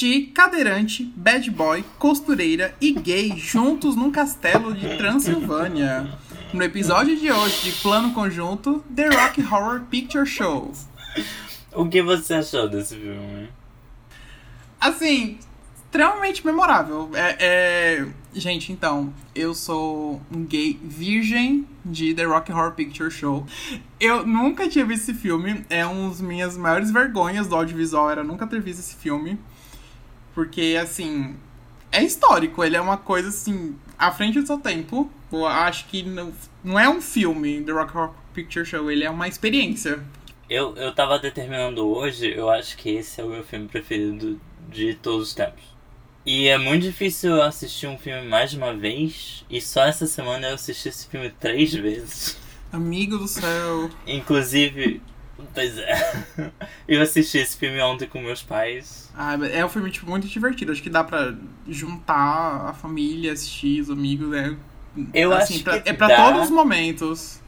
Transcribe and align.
Travesti, 0.00 0.32
cadeirante, 0.32 1.04
bad 1.14 1.50
boy, 1.50 1.84
costureira 1.98 2.74
e 2.80 2.90
gay 2.92 3.36
juntos 3.36 3.94
num 3.94 4.10
castelo 4.10 4.74
de 4.74 4.96
Transilvânia. 4.96 6.18
No 6.54 6.62
episódio 6.62 7.14
de 7.16 7.30
hoje 7.30 7.70
de 7.70 7.82
Plano 7.82 8.14
Conjunto, 8.14 8.82
The 8.94 9.08
Rock 9.08 9.42
Horror 9.42 9.82
Picture 9.90 10.24
Show. 10.24 10.72
O 11.74 11.86
que 11.86 12.00
você 12.00 12.34
achou 12.34 12.66
desse 12.66 12.96
filme? 12.96 13.50
Assim, 14.80 15.38
extremamente 15.84 16.46
memorável. 16.46 17.10
É, 17.12 17.36
é, 17.38 18.06
Gente, 18.32 18.72
então, 18.72 19.12
eu 19.34 19.54
sou 19.54 20.22
um 20.34 20.44
gay 20.44 20.78
virgem 20.82 21.66
de 21.84 22.14
The 22.14 22.24
Rock 22.24 22.50
Horror 22.50 22.72
Picture 22.72 23.10
Show. 23.10 23.44
Eu 23.98 24.24
nunca 24.24 24.66
tinha 24.66 24.84
visto 24.84 25.10
esse 25.10 25.14
filme. 25.14 25.64
É 25.68 25.84
uma 25.84 26.08
das 26.08 26.22
minhas 26.22 26.56
maiores 26.56 26.90
vergonhas 26.90 27.48
do 27.48 27.54
audiovisual, 27.54 28.10
era 28.10 28.24
nunca 28.24 28.46
ter 28.46 28.62
visto 28.62 28.78
esse 28.78 28.96
filme. 28.96 29.38
Porque, 30.40 30.78
assim, 30.80 31.36
é 31.92 32.02
histórico. 32.02 32.64
Ele 32.64 32.74
é 32.74 32.80
uma 32.80 32.96
coisa, 32.96 33.28
assim, 33.28 33.76
à 33.98 34.10
frente 34.10 34.40
do 34.40 34.46
seu 34.46 34.56
tempo. 34.56 35.10
Eu 35.30 35.46
acho 35.46 35.84
que 35.84 36.02
não, 36.02 36.32
não 36.64 36.80
é 36.80 36.88
um 36.88 36.98
filme, 36.98 37.60
The 37.60 37.72
Rock 37.72 37.94
Horror 37.94 38.14
Picture 38.32 38.64
Show. 38.64 38.90
Ele 38.90 39.04
é 39.04 39.10
uma 39.10 39.28
experiência. 39.28 40.02
Eu, 40.48 40.74
eu 40.76 40.94
tava 40.94 41.18
determinando 41.18 41.86
hoje, 41.86 42.32
eu 42.34 42.48
acho 42.48 42.74
que 42.78 42.88
esse 42.88 43.20
é 43.20 43.24
o 43.24 43.28
meu 43.28 43.44
filme 43.44 43.68
preferido 43.68 44.40
de 44.70 44.94
todos 44.94 45.28
os 45.28 45.34
tempos. 45.34 45.62
E 46.24 46.48
é 46.48 46.56
muito 46.56 46.84
difícil 46.84 47.42
assistir 47.42 47.86
um 47.86 47.98
filme 47.98 48.26
mais 48.26 48.50
de 48.50 48.56
uma 48.56 48.72
vez. 48.72 49.44
E 49.50 49.60
só 49.60 49.84
essa 49.84 50.06
semana 50.06 50.48
eu 50.48 50.54
assisti 50.54 50.88
esse 50.88 51.06
filme 51.06 51.28
três 51.38 51.74
vezes. 51.74 52.38
Amigo 52.72 53.18
do 53.18 53.28
céu. 53.28 53.90
Inclusive. 54.06 55.02
Pois 55.54 55.78
é. 55.78 56.22
Eu 56.86 57.02
assisti 57.02 57.38
esse 57.38 57.56
filme 57.56 57.80
ontem 57.80 58.06
com 58.06 58.20
meus 58.20 58.42
pais. 58.42 59.10
Ah, 59.14 59.34
é 59.52 59.64
um 59.64 59.68
filme 59.68 59.90
tipo, 59.90 60.08
muito 60.08 60.26
divertido. 60.26 60.72
Acho 60.72 60.82
que 60.82 60.90
dá 60.90 61.04
pra 61.04 61.34
juntar 61.68 62.68
a 62.68 62.72
família, 62.72 63.32
assistir, 63.32 63.80
os 63.80 63.90
amigos. 63.90 64.34
É, 64.36 64.56
eu 65.14 65.32
assim, 65.32 65.54
acho 65.54 65.64
pra, 65.64 65.80
que 65.80 65.88
é 65.88 65.92
pra 65.92 66.08
dá. 66.08 66.16
todos 66.16 66.44
os 66.46 66.50
momentos. 66.50 67.40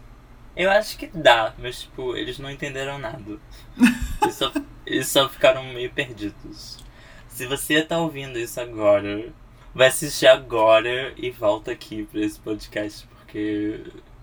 Eu 0.57 0.71
acho 0.71 0.99
que 0.99 1.07
dá, 1.07 1.55
mas 1.59 1.83
tipo, 1.83 2.15
eles 2.17 2.39
não 2.39 2.51
entenderam 2.51 2.99
nada. 2.99 3.39
Eles 4.23 4.35
só, 4.37 4.53
eles 4.87 5.09
só 5.09 5.29
ficaram 5.29 5.65
meio 5.65 5.91
perdidos. 5.91 6.79
Se 7.27 7.47
você 7.47 7.83
tá 7.83 7.99
ouvindo 7.99 8.39
isso 8.39 8.61
agora, 8.61 9.33
vai 9.75 9.89
assistir 9.89 10.29
agora 10.29 11.13
e 11.17 11.31
volta 11.31 11.73
aqui 11.73 12.05
pra 12.05 12.21
esse 12.21 12.39
podcast, 12.39 13.09
porque 13.17 13.81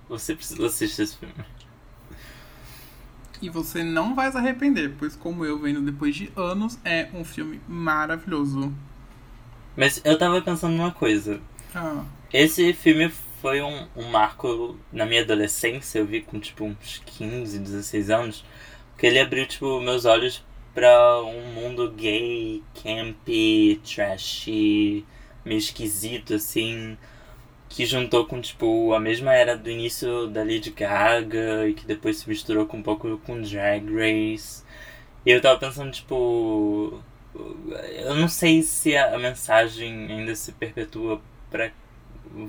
você 0.08 0.36
precisa 0.36 0.67
assistir 0.67 1.02
esse 1.02 1.17
filme. 1.17 1.33
E 3.42 3.50
você 3.50 3.84
não 3.84 4.16
vai 4.16 4.32
se 4.32 4.38
arrepender, 4.38 4.95
pois 4.98 5.16
como 5.16 5.45
eu 5.45 5.58
vendo 5.59 5.82
depois 5.82 6.16
de 6.16 6.32
anos, 6.36 6.78
é 6.84 7.09
um 7.14 7.23
filme 7.23 7.62
maravilhoso. 7.68 8.73
Mas 9.76 10.02
eu 10.04 10.18
tava 10.18 10.42
pensando 10.42 10.76
numa 10.76 10.92
coisa. 10.92 11.40
Ah, 11.73 12.04
Esse 12.34 12.73
filme 12.73 13.10
foi 13.42 13.62
um, 13.62 13.88
um 13.95 14.10
marco 14.10 14.78
na 14.92 15.06
minha 15.06 15.22
adolescência, 15.22 16.00
eu 16.00 16.06
vi 16.06 16.22
com 16.22 16.40
tipo 16.40 16.66
uns 16.66 17.02
15, 17.06 17.60
16 17.60 18.10
anos, 18.10 18.45
que 18.98 19.06
ele 19.08 19.20
abriu 19.20 19.48
tipo 19.48 19.80
meus 19.80 20.06
olhos 20.06 20.44
pra 20.73 21.22
um 21.23 21.54
mundo 21.54 21.92
gay, 21.92 22.64
campy, 22.84 23.82
trashy, 23.84 25.06
meio 25.45 25.58
esquisito 25.60 26.36
assim, 26.36 26.98
que 27.70 27.86
juntou 27.86 28.25
com 28.25 28.42
tipo 28.42 28.94
a 28.94 29.00
mesma 29.00 29.34
era 29.34 29.56
do 29.56 29.70
início 29.70 30.27
da 30.27 30.42
Lady 30.43 30.71
Gaga 30.71 31.67
e 31.70 31.73
que 31.73 31.86
depois 31.86 32.17
se 32.17 32.27
misturou 32.30 32.66
com 32.66 32.77
um 32.77 32.83
pouco 32.83 33.17
com 33.20 33.42
Drag 33.42 33.86
Race. 33.93 34.64
E 35.26 35.32
eu 35.32 35.42
tava 35.42 35.60
pensando 35.60 35.92
tipo, 35.92 37.02
eu 37.36 38.16
não 38.16 38.27
sei 38.27 38.61
se 38.64 38.95
a, 38.98 39.17
mensagem 39.20 40.08
ainda 40.11 40.36
se 40.36 40.52
perpetua 40.54 41.21
pra 41.52 41.71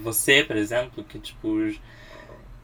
você, 0.03 0.43
por 0.45 0.57
exemplo, 0.57 1.05
que 1.05 1.19
tipo 1.19 1.71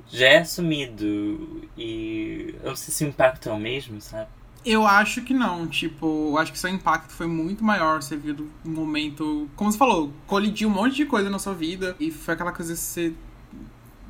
já 0.08 0.26
é 0.28 0.38
assumido 0.38 1.68
e 1.76 2.54
eu 2.62 2.70
não 2.70 2.76
sei 2.76 2.94
se 2.94 3.04
o 3.04 3.08
impacto 3.08 3.48
é 3.48 3.52
o 3.52 3.58
mesmo, 3.58 4.00
sabe? 4.00 4.30
Eu 4.66 4.84
acho 4.84 5.22
que 5.22 5.32
não. 5.32 5.66
Tipo, 5.66 6.30
eu 6.30 6.38
acho 6.38 6.52
que 6.52 6.58
seu 6.58 6.68
impacto 6.68 7.12
foi 7.12 7.28
muito 7.28 7.64
maior. 7.64 8.02
Você 8.02 8.16
viu 8.16 8.34
do 8.34 8.50
momento. 8.64 9.48
Como 9.54 9.70
você 9.70 9.78
falou, 9.78 10.12
colidiu 10.26 10.68
um 10.68 10.72
monte 10.72 10.96
de 10.96 11.06
coisa 11.06 11.30
na 11.30 11.38
sua 11.38 11.54
vida. 11.54 11.94
E 12.00 12.10
foi 12.10 12.34
aquela 12.34 12.52
coisa 12.52 12.74
que 12.74 12.80
você 12.80 13.14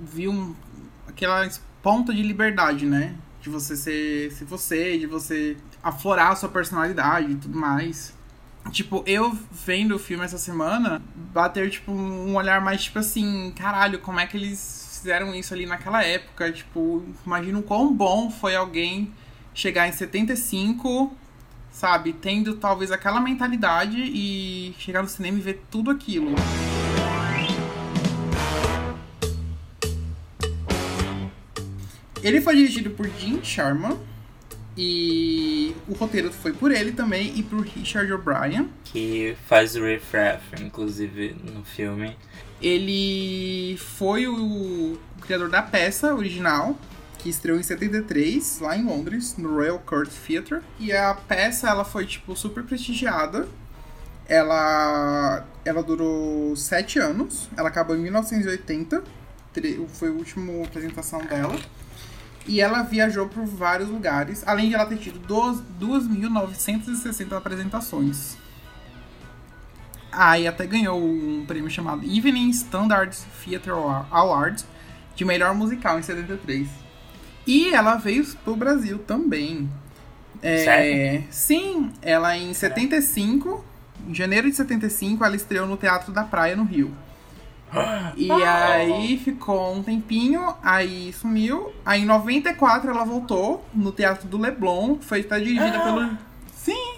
viu 0.01 0.33
um, 0.33 0.55
aquela 1.07 1.47
ponta 1.83 2.13
de 2.13 2.23
liberdade, 2.23 2.87
né? 2.87 3.15
De 3.41 3.51
você 3.51 3.77
ser, 3.77 4.33
ser 4.33 4.45
você, 4.47 4.99
de 4.99 5.07
você 5.07 5.57
aflorar 5.83 6.33
a 6.33 6.37
sua 6.37 6.49
personalidade 6.49 7.33
e 7.33 7.37
tudo 7.37 7.59
mais. 7.59 8.17
Tipo, 8.71 9.05
eu 9.07 9.37
vendo 9.53 9.95
o 9.95 9.99
filme 9.99 10.25
essa 10.25 10.39
semana, 10.39 11.01
bater, 11.33 11.71
tipo, 11.71 11.93
um 11.93 12.35
olhar 12.35 12.61
mais, 12.61 12.83
tipo 12.83 12.99
assim, 12.99 13.53
caralho, 13.55 14.01
como 14.01 14.19
é 14.19 14.27
que 14.27 14.37
eles 14.37 14.99
fizeram 14.99 15.33
isso 15.35 15.55
ali 15.55 15.67
naquela 15.67 16.03
época? 16.03 16.51
Tipo, 16.51 17.05
imagina 17.25 17.59
o 17.59 17.63
quão 17.63 17.95
bom 17.95 18.29
foi 18.29 18.57
alguém 18.57 19.13
chegar 19.57 19.89
em 19.89 19.93
75, 19.93 21.17
sabe, 21.73 22.13
tendo 22.13 22.57
talvez 22.57 22.93
aquela 22.93 23.21
mentalidade 23.21 23.97
e 23.97 24.75
chegar 24.79 25.03
no 25.03 25.09
cinema 25.09 25.39
e 25.39 25.41
ver 25.41 25.63
tudo 25.71 25.91
aquilo. 25.91 26.35
Ele 32.23 32.41
foi 32.43 32.57
dirigido 32.57 32.91
por 32.91 33.09
Jim 33.09 33.43
Sharma 33.43 33.99
e 34.77 35.75
o 35.89 35.95
roteiro 35.95 36.31
foi 36.31 36.53
por 36.53 36.71
ele 36.71 36.93
também 36.93 37.33
e 37.35 37.43
por 37.43 37.61
Richard 37.63 38.13
O'Brien. 38.13 38.69
Que 38.85 39.35
faz 39.47 39.75
o 39.75 39.83
Riff 39.83 40.15
Raff, 40.15 40.63
inclusive, 40.63 41.35
no 41.55 41.65
filme. 41.65 42.15
Ele 42.61 43.79
foi 43.79 44.27
o 44.27 44.99
criador 45.23 45.49
da 45.49 45.63
peça 45.63 46.15
original, 46.15 46.77
que 47.19 47.29
estreou 47.29 47.59
em 47.59 47.63
73, 47.63 48.61
lá 48.61 48.77
em 48.77 48.85
Londres, 48.85 49.37
no 49.37 49.55
Royal 49.55 49.79
Court 49.79 50.11
Theatre. 50.27 50.61
E 50.79 50.93
a 50.93 51.15
peça, 51.15 51.69
ela 51.69 51.85
foi, 51.85 52.07
tipo, 52.07 52.35
super 52.37 52.63
prestigiada. 52.65 53.49
Ela, 54.29 55.45
ela 55.65 55.83
durou 55.83 56.55
sete 56.57 56.99
anos. 56.99 57.49
Ela 57.57 57.69
acabou 57.69 57.97
em 57.97 58.01
1980. 58.01 59.03
tre- 59.53 59.87
Foi 59.95 60.09
a 60.09 60.13
última 60.13 60.65
apresentação 60.65 61.21
dela. 61.25 61.57
E 62.47 62.61
ela 62.61 62.83
viajou 62.83 63.29
por 63.29 63.45
vários 63.45 63.89
lugares, 63.89 64.43
além 64.47 64.69
de 64.69 64.75
ela 64.75 64.87
ter 64.87 64.99
tido 64.99 65.19
duas- 65.19 65.61
2.960 65.81 67.37
apresentações. 67.37 68.37
Ah, 70.13 70.39
e 70.39 70.47
até 70.47 70.67
ganhou 70.67 71.03
um 71.03 71.45
prêmio 71.47 71.69
chamado 71.71 72.03
Evening 72.05 72.49
Standard 72.51 73.17
Theatre 73.45 73.71
Award 74.11 74.65
de 75.15 75.25
melhor 75.25 75.55
musical 75.55 75.99
em 75.99 76.03
73. 76.03 76.69
E 77.47 77.73
ela 77.73 77.97
veio 77.97 78.27
pro 78.45 78.57
Brasil 78.57 78.99
também. 78.99 79.69
É, 80.43 80.65
Sério? 80.65 81.25
Sim, 81.31 81.93
ela 82.03 82.37
em 82.37 82.53
75, 82.53 83.65
em 84.09 84.15
janeiro 84.15 84.51
de 84.51 84.57
75, 84.57 85.25
ela 85.25 85.37
estreou 85.37 85.67
no 85.67 85.77
Teatro 85.77 86.13
da 86.13 86.25
Praia, 86.25 86.57
no 86.57 86.65
Rio. 86.65 86.93
E 88.17 88.31
aí 88.31 89.19
ficou 89.19 89.75
um 89.75 89.83
tempinho, 89.83 90.55
aí 90.63 91.13
sumiu. 91.13 91.73
Aí 91.85 92.03
em 92.03 92.07
94 92.07 92.91
ela 92.91 93.05
voltou 93.05 93.65
no 93.75 93.93
Teatro 93.93 94.29
do 94.29 94.39
Leblon, 94.39 94.99
foi 95.01 95.21
até 95.21 95.39
dirigida 95.39 95.81
pelo. 95.81 96.17
Sim! 96.55 96.97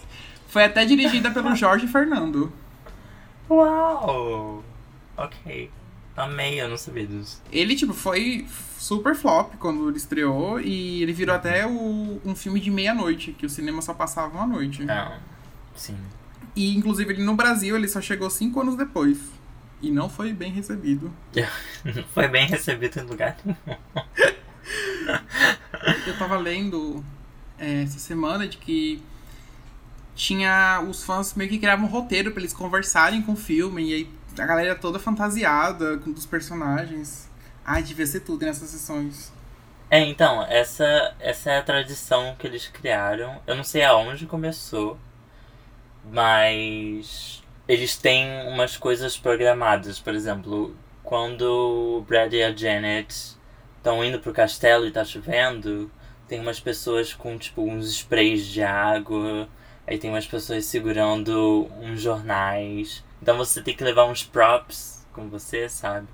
Foi 0.49 0.65
até 0.65 0.85
dirigida 0.85 1.31
pelo 1.31 1.55
Jorge 1.55 1.87
Fernando. 1.87 2.53
Uau! 3.51 4.63
Ok. 5.17 5.71
Amei, 6.23 6.61
eu 6.61 6.69
não 6.69 6.77
sabia 6.77 7.07
disso. 7.07 7.41
Ele, 7.53 7.75
tipo, 7.77 7.93
foi 7.93 8.47
super 8.79 9.15
flop 9.15 9.55
quando 9.59 9.89
ele 9.89 9.97
estreou 9.97 10.61
e 10.61 11.03
ele 11.03 11.13
virou 11.13 11.35
até 11.35 11.67
o- 11.67 12.21
um 12.25 12.35
filme 12.35 12.59
de 12.61 12.71
meia-noite, 12.71 13.33
que 13.33 13.47
o 13.47 13.51
cinema 13.51 13.81
só 13.83 13.95
passava 13.95 14.37
uma 14.37 14.47
noite. 14.47 14.85
Não. 14.85 15.13
Sim. 15.77 15.97
E, 16.57 16.77
inclusive, 16.77 17.13
ele 17.13 17.23
no 17.25 17.35
Brasil, 17.37 17.77
ele 17.77 17.87
só 17.89 18.01
chegou 18.01 18.29
cinco 18.31 18.61
anos 18.61 18.75
depois. 18.77 19.19
E 19.81 19.93
não 19.93 20.09
foi 20.09 20.33
bem 20.33 20.51
recebido. 20.51 21.13
Foi 22.13 22.27
bem 22.27 22.49
recebido 22.49 22.99
em 22.99 23.03
lugar. 23.05 23.37
Eu 26.07 26.19
tava 26.19 26.37
lendo 26.37 27.05
é, 27.59 27.83
essa 27.83 27.99
semana 27.99 28.47
de 28.49 28.57
que 28.59 29.01
tinha 30.15 30.85
os 30.89 31.05
fãs 31.05 31.35
meio 31.35 31.49
que 31.49 31.59
criavam 31.59 31.87
um 31.87 31.89
roteiro 31.89 32.33
pra 32.33 32.41
eles 32.41 32.53
conversarem 32.53 33.23
com 33.23 33.33
o 33.33 33.37
filme 33.37 33.91
e 33.91 33.95
aí 33.95 34.11
a 34.41 34.47
galera 34.47 34.75
toda 34.75 34.99
fantasiada 34.99 35.99
com 35.99 36.13
dos 36.13 36.27
personagens. 36.27 37.31
Ai, 37.65 37.83
devia 37.83 38.07
ser 38.07 38.21
tudo 38.21 38.45
nessas 38.45 38.71
sessões. 38.71 39.33
É, 39.91 40.01
então, 40.01 40.43
essa, 40.45 41.15
essa 41.19 41.51
é 41.51 41.59
a 41.59 41.63
tradição 41.63 42.37
que 42.39 42.47
eles 42.47 42.69
criaram. 42.69 43.41
Eu 43.47 43.57
não 43.57 43.65
sei 43.65 43.83
aonde 43.85 44.27
começou, 44.27 44.99
mas 46.11 47.43
eles 47.67 47.97
têm 47.97 48.47
umas 48.49 48.77
coisas 48.77 49.17
programadas. 49.17 49.99
Por 49.99 50.15
exemplo, 50.15 50.77
quando 51.03 51.43
o 51.99 52.03
Brad 52.03 52.33
e 52.33 52.43
a 52.43 52.55
Janet 52.55 53.37
estão 53.77 54.05
indo 54.05 54.21
pro 54.21 54.33
castelo 54.33 54.87
e 54.87 54.91
tá 54.91 55.05
chovendo, 55.05 55.91
tem 56.27 56.41
umas 56.41 56.61
pessoas 56.61 57.15
com, 57.15 57.39
tipo, 57.39 57.63
uns 57.63 57.87
sprays 57.91 58.47
de 58.47 58.63
água 58.63 59.49
Aí 59.89 59.97
tem 59.97 60.11
umas 60.11 60.27
pessoas 60.27 60.67
segurando 60.67 61.67
uns 61.81 62.03
jornais. 62.03 63.03
Então 63.21 63.37
você 63.37 63.63
tem 63.63 63.75
que 63.75 63.85
levar 63.85 64.05
uns 64.05 64.23
props 64.23 65.07
com 65.13 65.29
você, 65.29 65.69
sabe? 65.69 66.07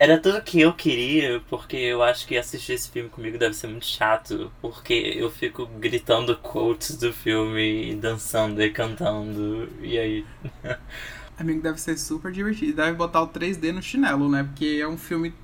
Era 0.00 0.16
tudo 0.18 0.40
que 0.40 0.58
eu 0.58 0.72
queria, 0.72 1.42
porque 1.50 1.76
eu 1.76 2.02
acho 2.02 2.26
que 2.26 2.34
assistir 2.38 2.72
esse 2.72 2.90
filme 2.90 3.10
comigo 3.10 3.36
deve 3.36 3.54
ser 3.54 3.66
muito 3.66 3.84
chato. 3.84 4.50
Porque 4.58 4.94
eu 4.94 5.30
fico 5.30 5.66
gritando 5.66 6.34
quotes 6.38 6.96
do 6.96 7.12
filme, 7.12 7.90
e 7.90 7.94
dançando 7.94 8.62
e 8.62 8.70
cantando. 8.70 9.68
E 9.82 9.98
aí. 9.98 10.26
Amigo, 11.38 11.60
deve 11.60 11.78
ser 11.78 11.98
super 11.98 12.32
divertido. 12.32 12.76
Deve 12.76 12.94
botar 12.94 13.20
o 13.20 13.28
3D 13.28 13.72
no 13.72 13.82
chinelo, 13.82 14.26
né? 14.30 14.42
Porque 14.44 14.78
é 14.80 14.88
um 14.88 14.96
filme. 14.96 15.34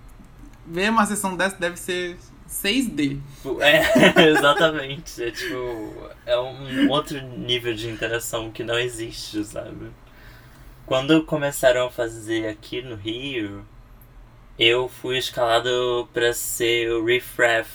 Ver 0.66 0.90
uma 0.90 1.04
sessão 1.04 1.36
dessa 1.36 1.56
deve 1.58 1.76
ser 1.76 2.16
6D. 2.48 3.20
É, 3.60 4.24
exatamente. 4.30 5.22
É 5.22 5.30
tipo. 5.32 6.08
É 6.24 6.38
um 6.38 6.88
outro 6.88 7.20
nível 7.20 7.74
de 7.74 7.90
interação 7.90 8.50
que 8.50 8.64
não 8.64 8.78
existe, 8.78 9.44
sabe? 9.44 9.90
Quando 10.86 11.24
começaram 11.24 11.86
a 11.86 11.90
fazer 11.90 12.46
aqui 12.46 12.80
no 12.80 12.94
Rio, 12.94 13.66
eu 14.56 14.88
fui 14.88 15.18
escalado 15.18 16.08
pra 16.12 16.32
ser 16.32 16.92
o 16.92 17.04
Riff 17.04 17.42
Raff. 17.42 17.68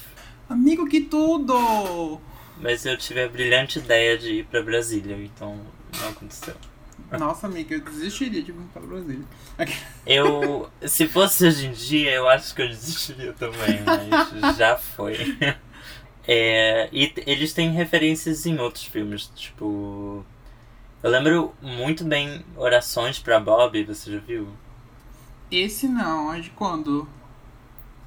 Amigo, 0.49 0.87
que 0.87 1.01
tudo! 1.01 2.21
Mas 2.57 2.85
eu 2.85 2.95
tive 2.95 3.23
a 3.23 3.27
brilhante 3.27 3.79
ideia 3.79 4.17
de 4.17 4.35
ir 4.35 4.45
pra 4.45 4.63
Brasília, 4.63 5.17
então 5.17 5.59
não 5.99 6.09
aconteceu. 6.09 6.55
Nossa, 7.19 7.47
amiga, 7.47 7.75
eu 7.75 7.81
desistiria 7.81 8.41
de 8.41 8.53
vir 8.53 8.67
para 8.71 8.81
Brasília. 8.81 9.25
Eu, 10.05 10.69
se 10.87 11.07
fosse 11.07 11.45
hoje 11.45 11.67
em 11.67 11.73
dia, 11.73 12.11
eu 12.11 12.27
acho 12.27 12.55
que 12.55 12.61
eu 12.61 12.67
desistiria 12.67 13.33
também, 13.33 13.81
mas 13.85 14.57
já 14.57 14.77
foi. 14.77 15.15
É, 16.27 16.87
e 16.91 17.11
eles 17.25 17.51
têm 17.51 17.71
referências 17.71 18.45
em 18.45 18.57
outros 18.59 18.85
filmes, 18.85 19.25
tipo. 19.35 20.23
Eu 21.03 21.09
lembro 21.09 21.55
muito 21.59 22.03
bem 22.03 22.45
Orações 22.55 23.17
para 23.17 23.39
Bob, 23.39 23.83
você 23.85 24.11
já 24.11 24.19
viu? 24.19 24.47
Esse 25.49 25.87
não, 25.87 26.31
é 26.31 26.39
de 26.39 26.51
quando? 26.51 27.09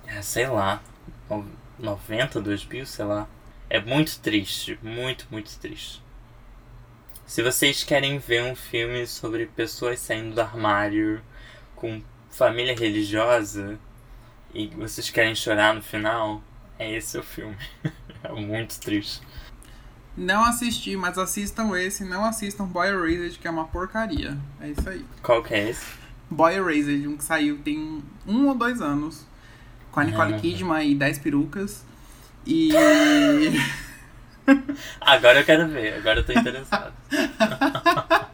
É, 0.07 0.23
sei 0.23 0.47
lá. 0.47 0.81
90, 1.77 2.41
2000, 2.41 2.87
sei 2.87 3.05
lá. 3.05 3.29
É 3.69 3.81
muito 3.81 4.21
triste, 4.21 4.79
muito, 4.81 5.27
muito 5.29 5.59
triste. 5.59 6.01
Se 7.27 7.43
vocês 7.43 7.83
querem 7.83 8.19
ver 8.19 8.45
um 8.45 8.55
filme 8.55 9.09
sobre 9.09 9.47
pessoas 9.47 9.99
saindo 9.99 10.37
do 10.37 10.41
armário 10.41 11.21
com 11.75 12.01
família 12.31 12.77
religiosa 12.77 13.77
e 14.55 14.69
vocês 14.69 15.11
querem 15.11 15.35
chorar 15.35 15.75
no 15.75 15.83
final, 15.83 16.41
é 16.79 16.93
esse 16.93 17.19
o 17.19 17.25
filme. 17.25 17.59
é 18.23 18.31
muito 18.31 18.79
triste. 18.79 19.21
Não 20.17 20.45
assisti, 20.45 20.97
mas 20.97 21.19
assistam 21.19 21.77
esse, 21.77 22.05
não 22.05 22.25
assistam 22.25 22.67
Boy 22.67 22.89
Erased, 22.89 23.39
que 23.39 23.49
é 23.49 23.51
uma 23.51 23.65
porcaria. 23.65 24.39
É 24.61 24.71
isso 24.71 24.89
aí. 24.89 25.05
Qual 25.23 25.43
que 25.43 25.55
é 25.55 25.71
esse? 25.71 25.85
Boy 26.31 26.55
Erased, 26.55 27.09
um 27.09 27.17
que 27.17 27.25
saiu 27.25 27.59
tem 27.59 28.03
um 28.27 28.49
ou 28.49 28.55
dois 28.55 28.81
anos. 28.81 29.27
Com 29.91 30.01
a 30.01 30.05
Nicole 30.05 30.35
uhum. 30.35 30.41
Kidman 30.41 30.91
e 30.91 30.95
10 30.95 31.19
perucas. 31.19 31.85
E. 32.47 32.71
Agora 35.01 35.41
eu 35.41 35.45
quero 35.45 35.67
ver, 35.69 35.95
agora 35.95 36.21
eu 36.21 36.27
tô 36.27 36.33
interessado. 36.33 36.93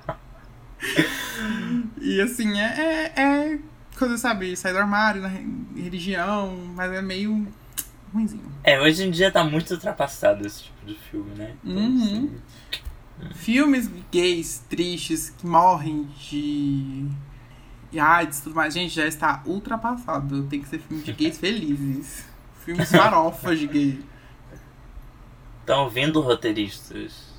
e 2.00 2.21
assim, 2.21 2.61
é, 2.61 2.65
é, 2.65 3.12
é 3.23 3.59
coisa, 3.97 4.19
sabe, 4.19 4.56
sair 4.56 4.73
do 4.73 4.81
armário, 4.81 5.23
na 5.23 5.29
religião, 5.29 6.56
mas 6.75 6.91
é 6.93 7.00
meio 7.00 7.47
ruimzinho. 8.12 8.52
É, 8.62 8.80
hoje 8.80 9.04
em 9.04 9.10
dia 9.10 9.30
tá 9.30 9.42
muito 9.44 9.72
ultrapassado 9.72 10.46
esse 10.46 10.64
tipo 10.64 10.86
de 10.86 10.94
filme, 10.94 11.34
né? 11.34 11.54
Então, 11.64 11.82
uhum. 11.82 12.02
assim... 12.02 12.40
Filmes 13.34 13.90
gays 14.10 14.64
tristes 14.68 15.28
que 15.28 15.46
morrem 15.46 16.08
de 16.18 17.06
e 17.92 17.98
AIDS 17.98 18.38
e 18.38 18.42
tudo 18.44 18.54
mais, 18.54 18.72
gente, 18.72 18.94
já 18.94 19.06
está 19.06 19.42
ultrapassado. 19.44 20.44
Tem 20.44 20.62
que 20.62 20.68
ser 20.68 20.78
filme 20.78 21.02
de 21.02 21.12
gays 21.12 21.38
felizes. 21.38 22.24
Filmes 22.64 22.90
farofas 22.90 23.58
de 23.58 23.66
gay. 23.66 24.04
Estão 25.60 25.84
ouvindo 25.84 26.20
roteiristas. 26.20 27.34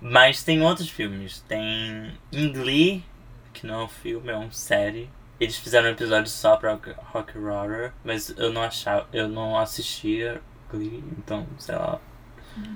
Mas 0.00 0.42
tem 0.42 0.62
outros 0.62 0.88
filmes. 0.88 1.40
Tem 1.46 2.16
Glee, 2.30 3.04
que 3.52 3.66
não 3.66 3.82
é 3.82 3.84
um 3.84 3.88
filme, 3.88 4.30
é 4.30 4.36
uma 4.36 4.50
série. 4.50 5.10
Eles 5.44 5.58
fizeram 5.58 5.88
um 5.88 5.92
episódio 5.92 6.30
só 6.30 6.56
pra 6.56 6.78
Rock 7.12 7.36
Horror, 7.36 7.92
mas 8.02 8.34
eu 8.38 8.50
não 8.50 8.62
achava, 8.62 9.06
eu 9.12 9.28
não 9.28 9.58
assistia 9.58 10.40
Glee, 10.72 11.04
então, 11.18 11.46
sei 11.58 11.74
lá. 11.74 12.00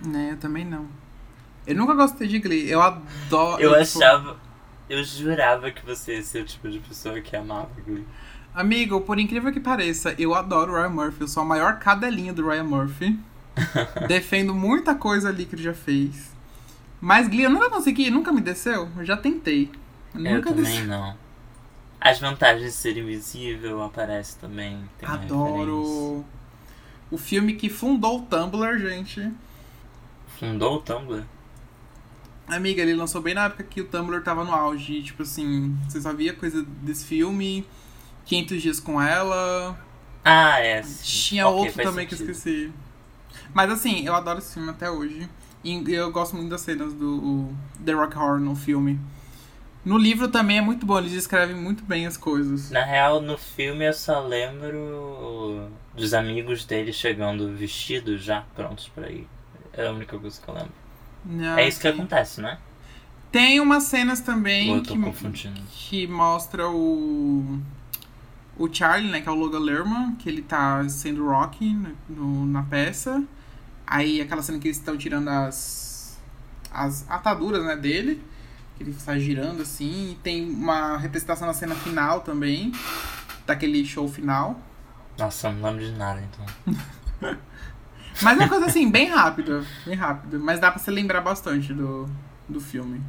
Né, 0.05 0.32
eu 0.32 0.37
também 0.37 0.67
não. 0.67 0.87
Eu 1.67 1.75
nunca 1.75 1.94
gostei 1.94 2.29
de 2.29 2.38
Glee, 2.38 2.70
eu 2.70 2.82
adoro. 2.82 3.62
Eu, 3.62 3.73
eu 3.73 3.87
tipo... 3.87 3.99
achava. 4.03 4.37
Eu 4.87 5.03
jurava 5.03 5.70
que 5.70 5.85
você 5.85 6.17
ia 6.17 6.23
ser 6.23 6.43
o 6.43 6.44
tipo 6.44 6.69
de 6.69 6.79
pessoa 6.79 7.19
que 7.23 7.35
amava 7.35 7.70
Glee. 7.87 8.06
Amigo, 8.55 9.00
por 9.00 9.19
incrível 9.19 9.50
que 9.50 9.61
pareça, 9.61 10.14
eu 10.19 10.35
adoro 10.35 10.73
o 10.73 10.76
Ryan 10.76 10.91
Murphy. 10.91 11.23
Eu 11.23 11.29
sou 11.29 11.43
a 11.43 11.47
maior 11.47 11.79
cadelinha 11.79 12.35
do 12.35 12.47
Ryan 12.47 12.64
Murphy. 12.64 13.19
Defendo 14.06 14.55
muita 14.55 14.94
coisa 14.94 15.31
ali 15.31 15.47
que 15.47 15.55
ele 15.55 15.62
já 15.62 15.73
fez. 15.73 16.37
Mas 17.00 17.29
Glee 17.29 17.44
eu 17.44 17.50
nunca 17.50 17.71
consegui, 17.71 18.11
nunca 18.11 18.31
me 18.31 18.43
desceu. 18.43 18.91
Eu 18.94 19.05
já 19.06 19.17
tentei. 19.17 19.71
Eu, 20.14 20.23
eu 20.23 20.43
também 20.43 20.85
não. 20.85 21.17
As 22.00 22.21
vantagens 22.21 22.73
de 22.73 22.73
ser 22.73 22.97
invisível 22.97 23.83
aparece 23.83 24.37
também. 24.37 24.89
Adoro. 25.03 26.25
O 27.11 27.19
filme 27.19 27.55
que 27.55 27.69
fundou 27.69 28.21
o 28.21 28.23
Tumblr, 28.23 28.79
gente. 28.79 29.33
Fundou 30.39 30.77
o 30.77 30.81
Tumblr? 30.81 31.25
Amiga, 32.47 32.83
ele 32.83 32.95
lançou 32.95 33.21
bem 33.21 33.35
na 33.35 33.47
época 33.47 33.65
que 33.65 33.81
o 33.81 33.87
Tumblr 33.87 34.23
tava 34.23 34.45
no 34.45 34.55
auge. 34.55 35.03
Tipo 35.03 35.23
assim, 35.23 35.77
você 35.89 36.00
só 36.00 36.12
via 36.12 36.33
coisa 36.33 36.62
desse 36.83 37.05
filme. 37.05 37.67
500 38.27 38.62
dias 38.62 38.81
com 38.81 39.00
ela. 39.00 39.79
Ah, 40.25 40.61
é. 40.61 40.83
Sim. 40.83 41.03
Tinha 41.03 41.49
okay, 41.49 41.69
outro 41.69 41.83
também 41.83 42.09
sentido. 42.09 42.27
que 42.27 42.31
eu 42.31 42.35
esqueci. 42.35 42.73
Mas 43.53 43.71
assim, 43.71 44.06
eu 44.06 44.15
adoro 44.15 44.39
esse 44.39 44.55
filme 44.55 44.71
até 44.71 44.91
hoje. 44.91 45.29
E 45.65 45.93
eu 45.93 46.12
gosto 46.12 46.37
muito 46.37 46.50
das 46.50 46.61
cenas 46.61 46.93
do 46.95 47.53
The 47.85 47.93
Rock 47.93 48.17
Horror 48.17 48.39
no 48.39 48.55
filme. 48.55 49.00
No 49.85 49.97
livro 49.97 50.29
também 50.29 50.59
é 50.59 50.61
muito 50.61 50.85
bom, 50.85 50.99
eles 50.99 51.12
escrevem 51.12 51.57
muito 51.57 51.85
bem 51.85 52.07
as 52.07 52.17
coisas. 52.17 52.71
Na 52.71 52.85
real, 52.85 53.23
no 53.23 53.38
filme 53.38 53.87
eu 53.87 53.93
só 53.93 54.21
lembro 54.21 55.71
dos 55.95 56.12
amigos 56.12 56.64
dele 56.64 56.93
chegando 56.93 57.55
vestidos 57.55 58.23
já, 58.23 58.43
prontos 58.55 58.88
para 58.88 59.11
ir. 59.11 59.26
É 59.73 59.87
a 59.87 59.93
única 59.93 60.19
coisa 60.19 60.41
que 60.41 60.49
eu 60.49 60.55
lembro. 60.55 60.73
Não, 61.25 61.59
é 61.59 61.69
isso 61.69 61.81
que 61.81 61.88
acontece, 61.88 62.41
né? 62.41 62.59
Tem 63.31 63.61
umas 63.61 63.85
cenas 63.85 64.21
também 64.21 64.83
que, 64.83 64.95
que 65.71 66.07
mostra 66.07 66.69
o 66.69 67.61
o 68.59 68.69
Charlie, 68.73 69.11
né, 69.11 69.21
que 69.21 69.29
é 69.29 69.33
o 69.33 69.37
Logan 69.37 69.61
Lerman, 69.61 70.17
que 70.17 70.29
ele 70.29 70.43
tá 70.43 70.87
sendo 70.88 71.25
Rocky 71.25 71.73
no, 71.73 71.95
no, 72.09 72.47
na 72.47 72.64
peça. 72.64 73.23
Aí 73.87 74.21
aquela 74.21 74.43
cena 74.43 74.59
que 74.59 74.67
eles 74.67 74.79
estão 74.79 74.97
tirando 74.97 75.29
as 75.29 76.19
as 76.71 77.09
ataduras, 77.11 77.64
né, 77.64 77.76
dele, 77.76 78.23
que 78.78 78.85
ele 78.85 78.92
está 78.92 79.18
girando 79.18 79.61
assim, 79.61 80.12
e 80.12 80.14
tem 80.23 80.49
uma 80.49 80.97
representação 80.97 81.47
na 81.47 81.52
cena 81.52 81.75
final 81.75 82.20
também, 82.20 82.73
daquele 83.44 83.85
show 83.85 84.08
final. 84.08 84.58
Nossa, 85.18 85.50
não 85.50 85.70
lembro 85.70 85.85
de 85.85 85.92
nada, 85.92 86.23
então. 86.23 86.76
mas 88.23 88.38
é 88.38 88.42
uma 88.42 88.49
coisa 88.49 88.66
assim, 88.66 88.88
bem 88.88 89.08
rápida, 89.08 89.64
bem 89.85 89.97
rápida, 89.97 90.38
mas 90.38 90.61
dá 90.61 90.70
para 90.70 90.80
se 90.80 90.90
lembrar 90.92 91.20
bastante 91.20 91.75
do, 91.75 92.08
do 92.49 92.61
filme. 92.61 93.02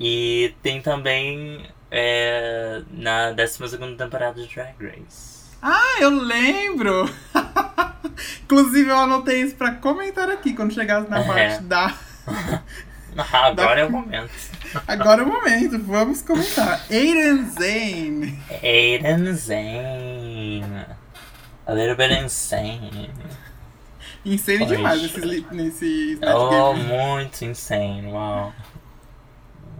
E 0.00 0.54
tem 0.62 0.80
também 0.80 1.68
é, 1.90 2.82
na 2.90 3.32
12 3.32 3.78
temporada 3.96 4.42
de 4.42 4.52
Drag 4.52 4.74
Race. 4.80 5.44
Ah, 5.62 5.98
eu 6.00 6.10
lembro! 6.10 7.08
Inclusive, 8.44 8.90
eu 8.90 8.98
anotei 8.98 9.42
isso 9.42 9.54
pra 9.54 9.74
comentar 9.74 10.28
aqui 10.28 10.54
quando 10.54 10.72
chegasse 10.72 11.08
na 11.08 11.20
é. 11.20 11.24
parte 11.24 11.62
da. 11.64 11.94
Agora 13.32 13.74
da... 13.74 13.80
é 13.80 13.84
o 13.84 13.90
momento. 13.90 14.30
Agora 14.86 15.22
é 15.22 15.24
o 15.24 15.28
momento, 15.28 15.78
vamos 15.82 16.22
comentar. 16.22 16.84
Aiden 16.90 17.50
Zane. 17.50 18.38
Aiden 18.62 19.34
Zane. 19.34 20.86
A 21.66 21.72
little 21.72 21.96
bit 21.96 22.12
insane. 22.12 23.10
Insane 24.24 24.66
demais 24.66 25.02
nesse, 25.02 25.46
nesse 25.50 26.18
Oh, 26.22 26.74
muito 26.74 27.44
insane, 27.44 28.06
uau. 28.08 28.52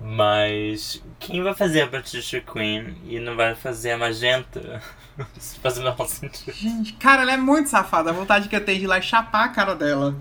Mas 0.02 1.02
quem 1.18 1.42
vai 1.42 1.54
fazer 1.54 1.82
a 1.82 1.86
Patricia 1.86 2.40
Queen 2.40 2.94
e 3.06 3.18
não 3.18 3.36
vai 3.36 3.54
fazer 3.54 3.92
a 3.92 3.98
Magenta? 3.98 4.82
Isso 5.36 5.58
faz 5.60 5.78
o 5.78 5.80
menor 5.80 6.06
sentido. 6.06 6.52
Gente, 6.52 6.92
cara, 6.94 7.22
ela 7.22 7.32
é 7.32 7.36
muito 7.36 7.70
safada. 7.70 8.10
A 8.10 8.12
vontade 8.12 8.48
que 8.48 8.56
eu 8.56 8.64
tenho 8.64 8.78
de 8.78 8.84
ir 8.84 8.88
lá 8.88 8.98
e 8.98 9.02
chapar 9.02 9.44
a 9.44 9.48
cara 9.48 9.74
dela. 9.74 10.14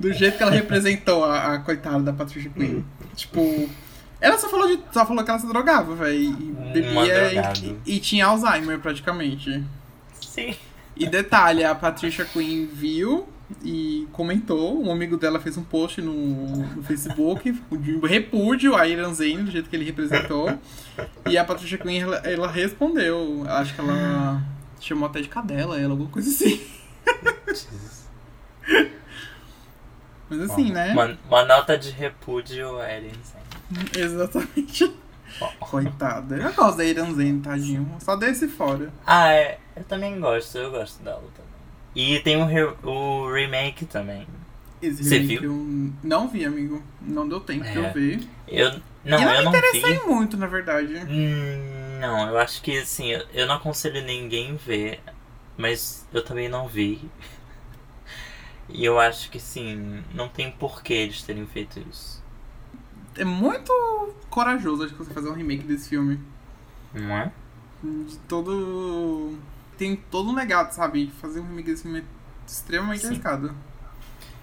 Do 0.00 0.10
jeito 0.14 0.38
que 0.38 0.42
ela 0.42 0.50
representou 0.50 1.24
a, 1.24 1.54
a 1.54 1.58
coitada 1.58 2.00
da 2.02 2.12
Patricia 2.12 2.50
Queen. 2.50 2.82
tipo. 3.14 3.68
Ela 4.18 4.38
só 4.38 4.48
falou, 4.48 4.66
de, 4.66 4.82
só 4.92 5.06
falou 5.06 5.22
que 5.22 5.30
ela 5.30 5.38
se 5.38 5.46
drogava, 5.46 5.94
velho. 5.94 6.18
E 6.18 6.32
bebia 6.72 7.54
e, 7.62 7.96
e, 7.96 8.00
tinha 8.00 8.26
Alzheimer 8.26 8.78
praticamente. 8.78 9.62
Sim. 10.20 10.54
E 10.96 11.06
detalhe, 11.06 11.64
a 11.64 11.74
Patricia 11.74 12.24
Queen 12.24 12.66
viu 12.66 13.28
e 13.62 14.06
comentou. 14.12 14.82
Um 14.82 14.90
amigo 14.90 15.16
dela 15.16 15.38
fez 15.38 15.56
um 15.56 15.62
post 15.62 16.00
no, 16.00 16.14
no 16.14 16.82
Facebook 16.82 17.52
de 17.72 17.98
repúdio 18.06 18.76
a 18.76 18.86
Iran 18.86 19.12
Zane, 19.12 19.42
do 19.42 19.50
jeito 19.50 19.68
que 19.68 19.76
ele 19.76 19.84
representou. 19.84 20.58
E 21.28 21.36
a 21.36 21.44
Patricia 21.44 21.78
Quinn, 21.78 22.00
ela, 22.00 22.16
ela 22.18 22.50
respondeu. 22.50 23.44
Acho 23.48 23.74
que 23.74 23.80
ela 23.80 24.42
chamou 24.80 25.08
até 25.08 25.20
de 25.20 25.28
cadela, 25.28 25.78
ela, 25.78 25.92
alguma 25.92 26.10
coisa 26.10 26.28
assim. 26.28 26.60
Jesus. 27.46 28.09
Mas 30.30 30.40
assim, 30.42 30.70
né? 30.72 30.92
Uma, 30.92 31.18
uma 31.28 31.44
nota 31.44 31.76
de 31.76 31.90
repúdio 31.90 32.78
a 32.78 32.88
Eren 32.88 33.10
Zane. 33.24 33.90
Exatamente. 33.98 34.92
Coitada. 35.58 36.36
Eu 36.36 36.52
gosto 36.52 36.78
da 36.78 36.84
Iran 36.84 37.12
Zane, 37.14 37.40
tadinho. 37.40 37.96
Só 38.00 38.16
desse 38.16 38.48
fora. 38.48 38.92
Ah, 39.06 39.32
é. 39.32 39.58
Eu 39.76 39.84
também 39.84 40.18
gosto, 40.20 40.56
eu 40.58 40.70
gosto 40.70 41.02
dela 41.02 41.22
também. 41.34 41.50
E 41.94 42.20
tem 42.20 42.36
o, 42.36 42.44
re- 42.46 42.74
o 42.84 43.32
remake 43.32 43.84
também. 43.86 44.26
Esse 44.82 45.04
Você 45.04 45.18
viu? 45.20 45.42
Eu 45.42 45.92
não 46.02 46.28
vi, 46.28 46.44
amigo. 46.44 46.82
Não 47.00 47.28
deu 47.28 47.40
tempo 47.40 47.64
de 47.64 47.70
É. 47.78 47.88
eu 47.88 47.92
ver. 47.92 48.20
Eu. 48.48 48.70
Não, 49.04 49.18
e 49.20 49.24
não 49.24 49.32
eu 49.32 49.38
me 49.38 49.44
não 49.44 49.50
interessei 49.50 49.98
vi. 49.98 50.06
muito, 50.06 50.36
na 50.36 50.46
verdade. 50.46 50.94
Hum, 51.08 51.98
Não, 52.00 52.28
eu 52.28 52.38
acho 52.38 52.60
que 52.62 52.78
assim, 52.78 53.08
eu, 53.12 53.24
eu 53.32 53.46
não 53.46 53.54
aconselho 53.56 54.02
ninguém 54.04 54.56
ver, 54.56 55.00
mas 55.56 56.06
eu 56.12 56.22
também 56.24 56.48
não 56.48 56.66
vi. 56.68 57.00
E 58.72 58.84
eu 58.84 58.98
acho 59.00 59.30
que 59.30 59.40
sim, 59.40 60.02
não 60.14 60.28
tem 60.28 60.50
porquê 60.50 60.94
eles 60.94 61.22
terem 61.22 61.46
feito 61.46 61.80
isso. 61.90 62.22
É 63.16 63.24
muito 63.24 63.72
corajoso, 64.30 64.84
acho 64.84 64.92
que 64.94 64.98
você 64.98 65.12
fazer 65.12 65.28
um 65.28 65.34
remake 65.34 65.64
desse 65.64 65.88
filme. 65.88 66.20
Não 66.94 67.16
é? 67.16 67.32
De 67.82 68.16
todo. 68.28 69.38
Tem 69.76 69.96
todo 69.96 70.30
um 70.30 70.34
legado, 70.34 70.72
sabe? 70.72 71.10
Fazer 71.20 71.40
um 71.40 71.46
remake 71.48 71.70
desse 71.70 71.82
filme 71.82 72.00
é 72.00 72.04
extremamente 72.46 73.00
Sim. 73.00 73.06
arriscado. 73.08 73.54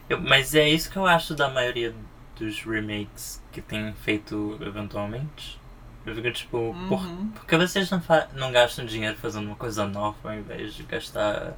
Eu- 0.09 0.21
mas 0.21 0.55
é 0.55 0.67
isso 0.67 0.89
que 0.89 0.97
eu 0.97 1.05
acho 1.05 1.35
da 1.35 1.49
maioria 1.49 1.93
dos 2.37 2.61
remakes 2.63 3.41
que 3.51 3.61
tem 3.61 3.93
feito 3.93 4.57
eventualmente. 4.61 5.59
Eu 6.05 6.15
fico 6.15 6.31
tipo, 6.31 6.75
por, 6.87 7.01
Uhum. 7.05 7.27
por 7.29 7.45
que 7.45 7.57
vocês 7.57 7.89
não, 7.91 8.01
não 8.33 8.51
gastam 8.51 8.85
dinheiro 8.85 9.17
fazendo 9.17 9.47
uma 9.47 9.55
coisa 9.57 9.85
nova 9.85 10.15
ao 10.31 10.33
invés 10.37 10.73
de 10.73 10.83
gastar 10.83 11.53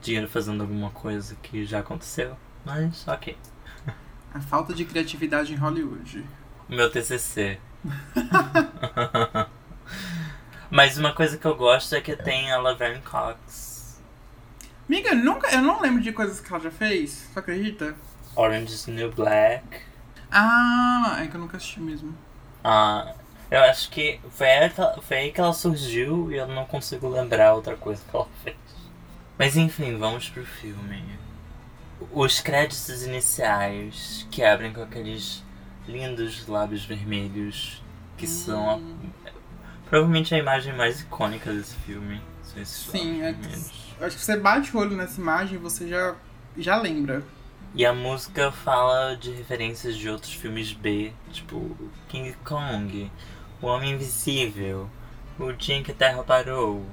dinheiro 0.00 0.28
fazendo 0.28 0.62
alguma 0.62 0.90
coisa 0.90 1.34
que 1.42 1.64
já 1.64 1.80
aconteceu? 1.80 2.36
Mas, 2.64 3.06
ok. 3.06 3.36
A 4.32 4.40
falta 4.40 4.74
de 4.74 4.84
criatividade 4.84 5.52
em 5.52 5.56
Hollywood. 5.56 6.24
Meu 6.68 6.90
TCC. 6.90 7.58
Mas 10.70 10.98
uma 10.98 11.14
coisa 11.14 11.38
que 11.38 11.46
eu 11.46 11.56
gosto 11.56 11.94
é 11.94 12.00
que 12.00 12.14
tem 12.14 12.52
a 12.52 12.58
Laverne 12.58 13.00
Cox. 13.00 14.02
Amiga, 14.86 15.10
eu 15.10 15.16
nunca, 15.16 15.48
eu 15.54 15.62
não 15.62 15.80
lembro 15.80 16.02
de 16.02 16.12
coisas 16.12 16.40
que 16.40 16.52
ela 16.52 16.62
já 16.62 16.70
fez. 16.70 17.10
Você 17.10 17.38
acredita? 17.38 17.96
Orange 18.36 18.74
is 18.74 18.86
New 18.86 19.10
Black. 19.12 19.80
Ah, 20.30 21.18
é 21.20 21.26
que 21.26 21.36
eu 21.36 21.40
nunca 21.40 21.56
assisti 21.56 21.80
mesmo. 21.80 22.14
Ah, 22.62 23.14
eu 23.50 23.60
acho 23.62 23.90
que 23.90 24.20
ela, 24.38 25.00
foi 25.00 25.16
aí 25.16 25.32
que 25.32 25.40
ela 25.40 25.54
surgiu 25.54 26.30
e 26.30 26.36
eu 26.36 26.46
não 26.46 26.66
consigo 26.66 27.08
lembrar 27.08 27.54
outra 27.54 27.76
coisa 27.76 28.02
que 28.08 28.14
ela 28.14 28.28
fez. 28.44 28.56
Mas 29.38 29.56
enfim, 29.56 29.96
vamos 29.96 30.28
pro 30.28 30.44
filme. 30.44 31.02
Os 32.12 32.40
créditos 32.40 33.02
iniciais 33.04 34.26
que 34.30 34.42
abrem 34.42 34.72
com 34.72 34.82
aqueles 34.82 35.42
lindos 35.86 36.46
lábios 36.46 36.84
vermelhos 36.84 37.82
que 38.16 38.26
são 38.26 38.70
a- 38.70 38.74
Hum, 38.76 39.10
provavelmente 39.88 40.34
a 40.34 40.38
imagem 40.38 40.74
mais 40.74 41.00
icônica 41.00 41.52
desse 41.52 41.74
filme. 41.76 42.20
São 42.42 42.60
esses 42.62 42.86
Sim, 42.90 43.22
lábios 43.22 43.22
é 43.22 43.32
que, 43.98 44.04
acho 44.04 44.16
que 44.16 44.22
você 44.24 44.36
bate 44.36 44.76
o 44.76 44.80
olho 44.80 44.96
nessa 44.96 45.20
imagem 45.20 45.54
e 45.56 45.58
você 45.58 45.88
já, 45.88 46.14
já 46.56 46.76
lembra. 46.76 47.22
E 47.74 47.84
a 47.84 47.92
música 47.92 48.50
fala 48.50 49.16
de 49.16 49.30
referências 49.30 49.96
de 49.96 50.08
outros 50.08 50.32
filmes 50.32 50.72
B, 50.72 51.12
tipo 51.32 51.76
King 52.08 52.32
Kong, 52.44 53.10
O 53.60 53.66
Homem 53.66 53.92
Invisível, 53.92 54.88
O 55.38 55.52
Dia 55.52 55.76
em 55.76 55.82
que 55.82 55.92
a 55.92 55.94
Terra 55.94 56.22
Parou 56.24 56.84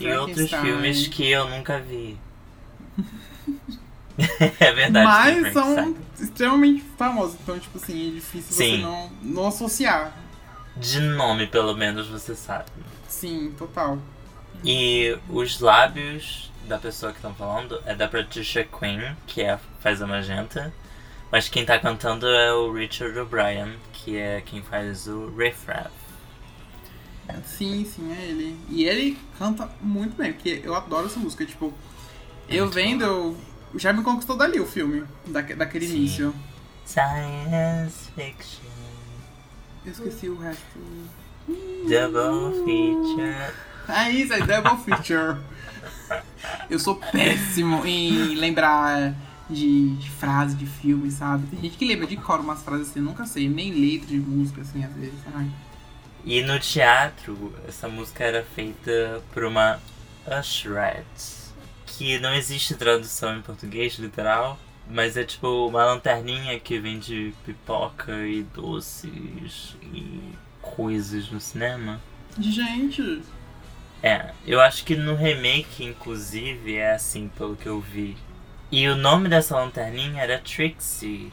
e 0.00 0.12
outros 0.12 0.50
filmes 0.50 1.06
que 1.06 1.30
eu 1.30 1.48
nunca 1.48 1.78
vi. 1.78 2.18
é 4.60 4.72
verdade. 4.72 5.06
Mas 5.06 5.52
são 5.52 5.96
extremamente 6.20 6.84
famosos, 6.96 7.36
então, 7.42 7.58
tipo 7.58 7.78
assim, 7.78 8.08
é 8.08 8.14
difícil 8.14 8.54
você 8.54 8.64
Sim. 8.64 8.82
não, 8.82 9.10
não 9.22 9.46
associar. 9.48 10.12
De 10.76 11.00
nome, 11.00 11.46
pelo 11.46 11.76
menos, 11.76 12.08
você 12.08 12.34
sabe. 12.34 12.70
Sim, 13.08 13.54
total. 13.58 13.98
E 14.64 15.16
os 15.28 15.60
lábios 15.60 16.50
da 16.64 16.78
pessoa 16.78 17.12
que 17.12 17.18
estão 17.18 17.34
falando 17.34 17.82
é 17.84 17.94
da 17.94 18.08
Patricia 18.08 18.64
Quinn, 18.64 19.14
que 19.26 19.42
é, 19.42 19.58
faz 19.80 20.00
a 20.00 20.06
Magenta. 20.06 20.72
Mas 21.30 21.48
quem 21.48 21.64
tá 21.64 21.78
cantando 21.78 22.26
é 22.26 22.52
o 22.52 22.72
Richard 22.72 23.18
O'Brien, 23.18 23.74
que 23.92 24.16
é 24.16 24.42
quem 24.42 24.62
faz 24.62 25.06
o 25.06 25.34
Riff 25.36 25.66
Raff. 25.66 25.90
Sim, 27.46 27.84
sim, 27.84 28.12
é 28.12 28.24
ele. 28.26 28.56
E 28.68 28.84
ele 28.84 29.18
canta 29.38 29.68
muito 29.80 30.16
bem, 30.16 30.32
porque 30.32 30.60
eu 30.64 30.74
adoro 30.74 31.06
essa 31.06 31.18
música. 31.18 31.44
Tipo, 31.46 31.72
eu 32.48 32.64
Muito 32.64 32.74
vendo, 32.74 33.04
eu 33.04 33.36
já 33.76 33.92
me 33.92 34.02
conquistou 34.02 34.36
dali 34.36 34.60
o 34.60 34.66
filme, 34.66 35.04
daque- 35.26 35.54
daquele 35.54 35.86
Sim. 35.86 35.96
início. 35.96 36.34
Science 36.84 38.10
Fiction. 38.14 38.70
Eu 39.84 39.92
esqueci 39.92 40.28
o 40.28 40.36
resto. 40.38 40.62
Double 41.48 42.64
Feature. 42.64 43.52
É 43.88 44.10
isso, 44.10 44.32
é 44.32 44.40
Double 44.46 44.76
Feature. 44.84 45.38
Eu 46.70 46.78
sou 46.78 46.96
péssimo 46.96 47.84
em 47.86 48.34
lembrar 48.36 49.14
de, 49.50 49.94
de 49.96 50.10
frase 50.10 50.54
de 50.54 50.66
filme, 50.66 51.10
sabe? 51.10 51.46
Tem 51.46 51.60
gente 51.60 51.76
que 51.76 51.84
lembra 51.84 52.06
de 52.06 52.16
cor 52.16 52.40
umas 52.40 52.62
frases 52.62 52.90
assim, 52.90 53.00
eu 53.00 53.04
nunca 53.04 53.26
sei, 53.26 53.48
nem 53.48 53.72
letra 53.72 54.06
de 54.08 54.18
música, 54.18 54.60
assim, 54.62 54.84
às 54.84 54.92
vezes. 54.94 55.14
Ai. 55.34 55.48
E 56.24 56.42
no 56.42 56.58
teatro, 56.58 57.52
essa 57.66 57.88
música 57.88 58.24
era 58.24 58.44
feita 58.44 59.22
por 59.32 59.44
uma 59.44 59.80
usherette. 60.26 61.42
Que 61.86 62.18
não 62.18 62.32
existe 62.34 62.74
tradução 62.74 63.36
em 63.36 63.42
português, 63.42 63.96
literal. 63.96 64.58
Mas 64.88 65.16
é 65.16 65.24
tipo 65.24 65.68
uma 65.68 65.84
lanterninha 65.84 66.58
que 66.58 66.78
vende 66.78 67.32
pipoca 67.46 68.12
e 68.26 68.42
doces 68.42 69.76
e 69.92 70.20
coisas 70.60 71.30
no 71.30 71.40
cinema. 71.40 72.00
Gente, 72.38 73.22
É, 74.02 74.32
eu 74.44 74.60
acho 74.60 74.84
que 74.84 74.96
no 74.96 75.14
remake, 75.14 75.84
inclusive, 75.84 76.74
é 76.74 76.94
assim, 76.94 77.28
pelo 77.36 77.54
que 77.56 77.68
eu 77.68 77.80
vi. 77.80 78.16
E 78.70 78.88
o 78.88 78.96
nome 78.96 79.28
dessa 79.28 79.56
lanterninha 79.56 80.22
era 80.22 80.38
Trixie, 80.40 81.32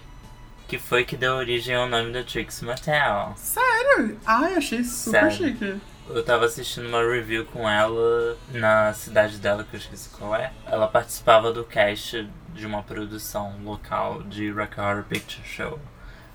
que 0.70 0.78
foi 0.78 1.04
que 1.04 1.18
deu 1.18 1.34
origem 1.34 1.76
ao 1.76 1.88
nome 1.90 2.14
da 2.14 2.24
Trixie 2.24 2.64
Mattel. 2.64 3.34
sério? 3.36 4.20
Ai, 4.24 4.54
achei 4.54 4.84
super 4.84 5.32
Sério. 5.32 5.32
chique. 5.58 5.82
Eu 6.08 6.24
tava 6.24 6.46
assistindo 6.46 6.88
uma 6.88 7.02
review 7.04 7.44
com 7.46 7.68
ela 7.68 8.38
na 8.52 8.94
cidade 8.94 9.38
dela, 9.38 9.64
que 9.64 9.76
eu 9.76 9.80
esqueci 9.80 10.10
qual 10.10 10.36
é. 10.36 10.52
Ela 10.68 10.88
participava 10.88 11.52
do 11.52 11.64
cast 11.64 12.30
de 12.54 12.66
uma 12.68 12.84
produção 12.84 13.56
local 13.64 14.22
de 14.24 14.52
Rock 14.52 14.80
Horror 14.80 15.04
Picture 15.04 15.44
Show. 15.44 15.80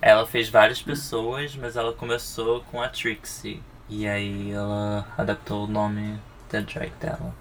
Ela 0.01 0.27
fez 0.27 0.49
várias 0.49 0.81
pessoas, 0.81 1.55
mas 1.55 1.77
ela 1.77 1.93
começou 1.93 2.61
com 2.69 2.81
a 2.81 2.89
Trixie. 2.89 3.63
E 3.87 4.05
aí 4.05 4.51
ela 4.51 5.07
adaptou 5.17 5.63
o 5.63 5.67
nome 5.67 6.19
da 6.51 6.59
drag 6.59 6.91
dela. 6.99 7.33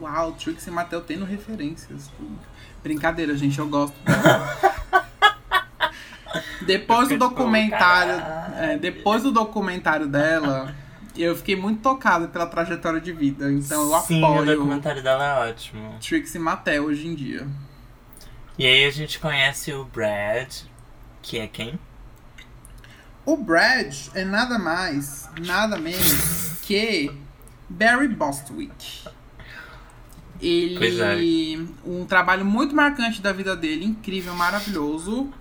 Uau, 0.00 0.32
Trixie 0.32 0.70
Mattel 0.70 1.00
tendo 1.00 1.24
referências. 1.24 2.10
Brincadeira, 2.82 3.34
gente, 3.36 3.58
eu 3.58 3.68
gosto 3.68 3.94
dela. 4.04 4.76
depois 6.62 7.08
do 7.08 7.18
documentário. 7.18 8.22
É, 8.56 8.78
depois 8.78 9.22
do 9.22 9.30
documentário 9.30 10.06
dela, 10.06 10.74
eu 11.16 11.34
fiquei 11.36 11.56
muito 11.56 11.80
tocada 11.82 12.28
pela 12.28 12.46
trajetória 12.46 13.00
de 13.00 13.12
vida. 13.12 13.50
Então 13.50 13.92
eu 13.92 14.00
Sim, 14.00 14.22
o 14.22 14.26
apoio 14.26 14.56
documentário 14.56 15.02
dela 15.02 15.24
é 15.24 15.50
ótimo. 15.50 15.96
Trixie 16.00 16.38
Mattel 16.38 16.84
hoje 16.84 17.06
em 17.06 17.14
dia. 17.14 17.46
E 18.58 18.64
aí 18.64 18.84
a 18.84 18.90
gente 18.90 19.18
conhece 19.18 19.72
o 19.72 19.84
Brad, 19.84 20.50
que 21.20 21.38
é 21.38 21.46
quem? 21.46 21.78
O 23.24 23.36
Brad 23.36 23.94
é 24.14 24.24
nada 24.24 24.58
mais, 24.58 25.28
nada 25.44 25.76
menos 25.76 26.60
que 26.62 27.10
Barry 27.68 28.08
Bostwick. 28.08 29.04
Ele. 30.40 31.68
É. 31.84 31.88
Um 31.88 32.04
trabalho 32.06 32.44
muito 32.44 32.74
marcante 32.74 33.20
da 33.20 33.32
vida 33.32 33.56
dele, 33.56 33.84
incrível, 33.84 34.34
maravilhoso. 34.34 35.32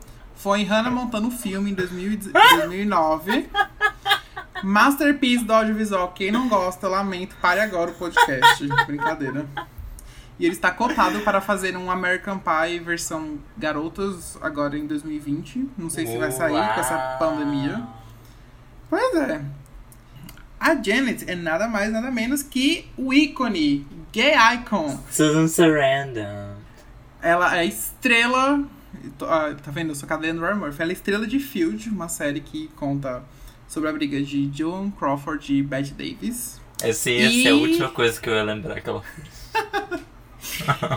Foi 0.45 0.61
em 0.61 0.63
Hannah 0.63 0.91
Montana, 0.91 1.25
o 1.27 1.31
filme, 1.31 1.71
em 1.71 1.73
2000 1.73 2.19
2009. 2.31 3.49
Masterpiece 4.63 5.43
do 5.43 5.51
audiovisual. 5.51 6.11
Quem 6.11 6.31
não 6.31 6.47
gosta, 6.47 6.87
lamento, 6.87 7.35
pare 7.41 7.61
agora 7.61 7.89
o 7.89 7.95
podcast. 7.95 8.63
Brincadeira. 8.85 9.47
E 10.37 10.45
ele 10.45 10.53
está 10.53 10.69
cotado 10.69 11.21
para 11.21 11.41
fazer 11.41 11.75
um 11.75 11.89
American 11.89 12.37
Pie 12.37 12.77
versão 12.77 13.39
garotas 13.57 14.37
agora 14.39 14.77
em 14.77 14.85
2020. 14.85 15.67
Não 15.75 15.89
sei 15.89 16.05
se 16.05 16.15
vai 16.15 16.31
sair 16.31 16.75
com 16.75 16.79
essa 16.79 17.15
pandemia. 17.17 17.81
Pois 18.87 19.15
é. 19.15 19.41
A 20.59 20.75
Janet 20.75 21.27
é 21.27 21.33
nada 21.33 21.67
mais, 21.67 21.91
nada 21.91 22.11
menos 22.11 22.43
que 22.43 22.87
o 22.95 23.11
ícone, 23.11 23.87
gay 24.13 24.35
icon. 24.53 24.95
Susan 25.09 25.47
Sarandon. 25.47 26.53
ela 27.19 27.57
é 27.57 27.65
estrela. 27.65 28.74
Ah, 29.21 29.55
Tá 29.63 29.71
vendo? 29.71 29.89
Eu 29.89 29.95
sou 29.95 30.07
Cadê 30.07 30.31
Ryan 30.31 30.55
Murphy. 30.55 30.81
Ela 30.81 30.91
é 30.91 30.93
estrela 30.93 31.27
de 31.27 31.39
Field, 31.39 31.89
uma 31.89 32.07
série 32.07 32.39
que 32.41 32.67
conta 32.75 33.23
sobre 33.67 33.89
a 33.89 33.93
briga 33.93 34.21
de 34.21 34.49
Joan 34.53 34.91
Crawford 34.91 35.53
e 35.53 35.61
Bette 35.63 35.93
Davis. 35.93 36.59
Essa 36.81 37.09
ia 37.09 37.29
ser 37.29 37.47
a 37.47 37.51
E- 37.51 37.53
última 37.53 37.89
coisa 37.89 38.19
que 38.19 38.29
eu 38.29 38.33
ia 38.33 38.43
lembrar 38.43 38.79
que 38.81 38.89
ela. 38.89 39.03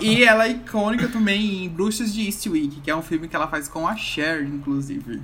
E 0.02 0.22
ela 0.24 0.46
é 0.46 0.50
icônica 0.50 1.08
também 1.08 1.64
em 1.64 1.68
Bruxas 1.68 2.12
de 2.12 2.26
Eastwick, 2.26 2.80
que 2.82 2.90
é 2.90 2.94
um 2.94 3.02
filme 3.02 3.26
que 3.28 3.34
ela 3.34 3.48
faz 3.48 3.66
com 3.68 3.88
a 3.88 3.96
Cher, 3.96 4.42
inclusive. 4.44 5.22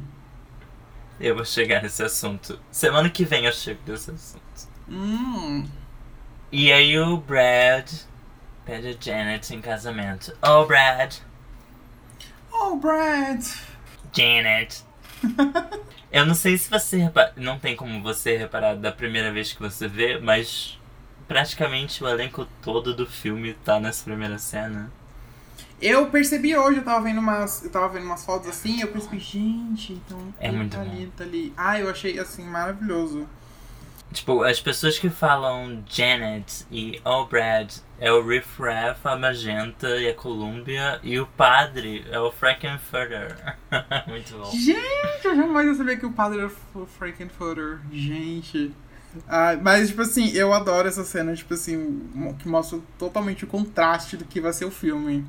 Eu 1.20 1.34
vou 1.36 1.44
chegar 1.44 1.82
nesse 1.82 2.02
assunto. 2.02 2.58
Semana 2.70 3.08
que 3.10 3.24
vem 3.24 3.44
eu 3.44 3.52
chego 3.52 3.80
nesse 3.86 4.10
assunto. 4.10 4.42
Hum. 4.88 5.64
E 6.50 6.72
aí 6.72 6.98
o 6.98 7.16
Brad 7.18 7.90
pede 8.64 8.88
a 8.88 8.96
Janet 8.98 9.54
em 9.54 9.60
casamento. 9.60 10.32
Oh, 10.42 10.64
Brad. 10.64 11.14
Oh, 12.54 12.76
Brad! 12.76 13.44
Janet. 14.12 14.84
Eu 16.12 16.24
não 16.24 16.34
sei 16.34 16.56
se 16.56 16.70
você 16.70 16.96
repara... 16.96 17.32
Não 17.36 17.58
tem 17.58 17.74
como 17.74 18.00
você 18.00 18.36
reparar 18.36 18.76
da 18.76 18.92
primeira 18.92 19.32
vez 19.32 19.52
que 19.52 19.60
você 19.60 19.88
vê, 19.88 20.18
mas 20.18 20.78
praticamente 21.26 22.04
o 22.04 22.08
elenco 22.08 22.46
todo 22.62 22.94
do 22.94 23.06
filme 23.06 23.54
tá 23.64 23.80
nessa 23.80 24.04
primeira 24.04 24.38
cena. 24.38 24.92
Eu 25.82 26.06
percebi 26.10 26.56
hoje, 26.56 26.78
eu 26.78 26.84
tava 26.84 27.02
vendo 27.02 27.18
umas. 27.18 27.64
Eu 27.64 27.70
tava 27.70 27.88
vendo 27.88 28.06
umas 28.06 28.24
fotos 28.24 28.48
assim, 28.48 28.80
eu 28.80 28.88
percebi, 28.88 29.18
gente, 29.18 29.92
então. 29.94 30.32
É 30.38 30.50
muito 30.50 30.76
tá 30.76 30.82
bom. 30.82 30.90
ali, 30.90 31.12
tá 31.16 31.24
ali. 31.24 31.52
Ah, 31.56 31.78
eu 31.78 31.90
achei 31.90 32.18
assim, 32.18 32.44
maravilhoso. 32.44 33.28
Tipo, 34.14 34.44
as 34.44 34.60
pessoas 34.60 34.96
que 34.98 35.10
falam 35.10 35.82
Janet 35.88 36.64
e 36.70 37.00
Oh 37.04 37.26
Brad 37.26 37.70
é 37.98 38.12
o 38.12 38.24
Riff 38.26 38.62
Raff, 38.62 39.00
a 39.04 39.16
Magenta 39.16 39.88
e 39.96 40.08
a 40.08 40.14
Columbia, 40.14 41.00
e 41.02 41.18
o 41.18 41.26
padre 41.26 42.04
é 42.10 42.18
o 42.20 42.30
Frankenfurter. 42.30 43.56
Muito 44.06 44.32
bom. 44.38 44.50
Gente, 44.52 45.24
eu 45.24 45.34
jamais 45.34 45.66
ia 45.66 45.74
saber 45.74 45.98
que 45.98 46.06
o 46.06 46.12
padre 46.12 46.38
era 46.38 46.50
o 46.74 46.86
Frankenfurter. 46.86 47.80
Gente. 47.92 48.72
Ah, 49.28 49.56
mas, 49.60 49.88
tipo 49.88 50.02
assim, 50.02 50.30
eu 50.32 50.52
adoro 50.52 50.86
essa 50.88 51.04
cena, 51.04 51.34
tipo 51.34 51.54
assim, 51.54 52.08
que 52.38 52.48
mostra 52.48 52.78
totalmente 52.98 53.44
o 53.44 53.48
contraste 53.48 54.16
do 54.16 54.24
que 54.24 54.40
vai 54.40 54.52
ser 54.52 54.64
o 54.64 54.70
filme. 54.70 55.24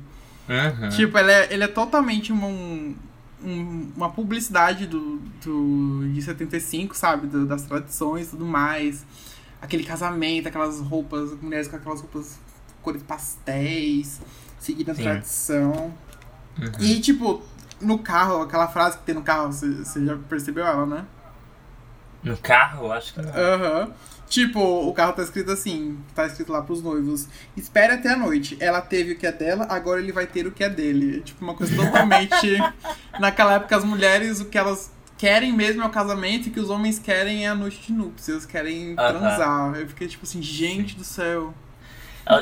Uhum. 0.48 0.88
Tipo, 0.90 1.18
ele 1.18 1.32
é, 1.32 1.52
ele 1.52 1.64
é 1.64 1.68
totalmente 1.68 2.32
um- 2.32 2.96
um- 3.42 3.90
uma 3.96 4.10
publicidade 4.10 4.86
do, 4.86 5.18
do, 5.44 6.10
de 6.12 6.22
75, 6.22 6.96
sabe? 6.96 7.26
Do- 7.26 7.46
das 7.46 7.62
tradições 7.62 8.28
e 8.28 8.30
tudo 8.30 8.44
mais. 8.44 9.04
Aquele 9.60 9.84
casamento, 9.84 10.48
aquelas 10.48 10.80
roupas, 10.80 11.32
mulheres 11.40 11.68
com 11.68 11.76
aquelas 11.76 12.00
roupas 12.00 12.38
cores 12.82 13.02
pastéis, 13.02 14.20
seguindo 14.58 14.90
a 14.90 14.94
Sim. 14.94 15.02
tradição. 15.02 15.92
Uhum. 16.58 16.72
E, 16.80 17.00
tipo, 17.00 17.42
no 17.80 17.98
carro, 17.98 18.42
aquela 18.42 18.68
frase 18.68 18.98
que 18.98 19.04
tem 19.04 19.14
no 19.14 19.22
carro, 19.22 19.52
você 19.52 20.04
já 20.04 20.16
percebeu 20.28 20.64
ela, 20.66 20.86
né? 20.86 21.04
No 22.22 22.36
carro, 22.38 22.90
acho 22.92 23.14
que 23.14 23.22
não. 23.22 23.30
Aham. 23.32 23.92
Tipo, 24.28 24.60
o 24.60 24.92
carro 24.92 25.12
tá 25.12 25.22
escrito 25.22 25.52
assim, 25.52 25.98
tá 26.14 26.26
escrito 26.26 26.52
lá 26.52 26.60
pros 26.60 26.82
noivos. 26.82 27.28
Espere 27.56 27.92
até 27.94 28.12
a 28.12 28.16
noite. 28.16 28.56
Ela 28.60 28.80
teve 28.80 29.12
o 29.12 29.18
que 29.18 29.26
é 29.26 29.32
dela, 29.32 29.66
agora 29.70 30.00
ele 30.00 30.12
vai 30.12 30.26
ter 30.26 30.46
o 30.46 30.52
que 30.52 30.64
é 30.64 30.68
dele. 30.68 31.18
É, 31.18 31.20
Tipo, 31.20 31.44
uma 31.44 31.54
coisa 31.54 31.74
totalmente. 31.76 32.58
Naquela 33.20 33.54
época, 33.54 33.76
as 33.76 33.84
mulheres, 33.84 34.40
o 34.40 34.46
que 34.46 34.58
elas 34.58 34.90
querem 35.16 35.52
mesmo 35.52 35.82
é 35.82 35.86
o 35.86 35.90
casamento 35.90 36.46
e 36.46 36.50
o 36.50 36.52
que 36.52 36.60
os 36.60 36.70
homens 36.70 36.98
querem 36.98 37.46
é 37.46 37.48
a 37.48 37.54
noite 37.54 37.80
de 37.86 37.92
núpcias, 37.92 38.44
querem 38.44 38.94
transar. 38.94 39.74
Eu 39.76 39.88
fiquei 39.88 40.08
tipo 40.08 40.24
assim, 40.24 40.42
gente 40.42 40.96
do 40.96 41.04
céu. 41.04 41.54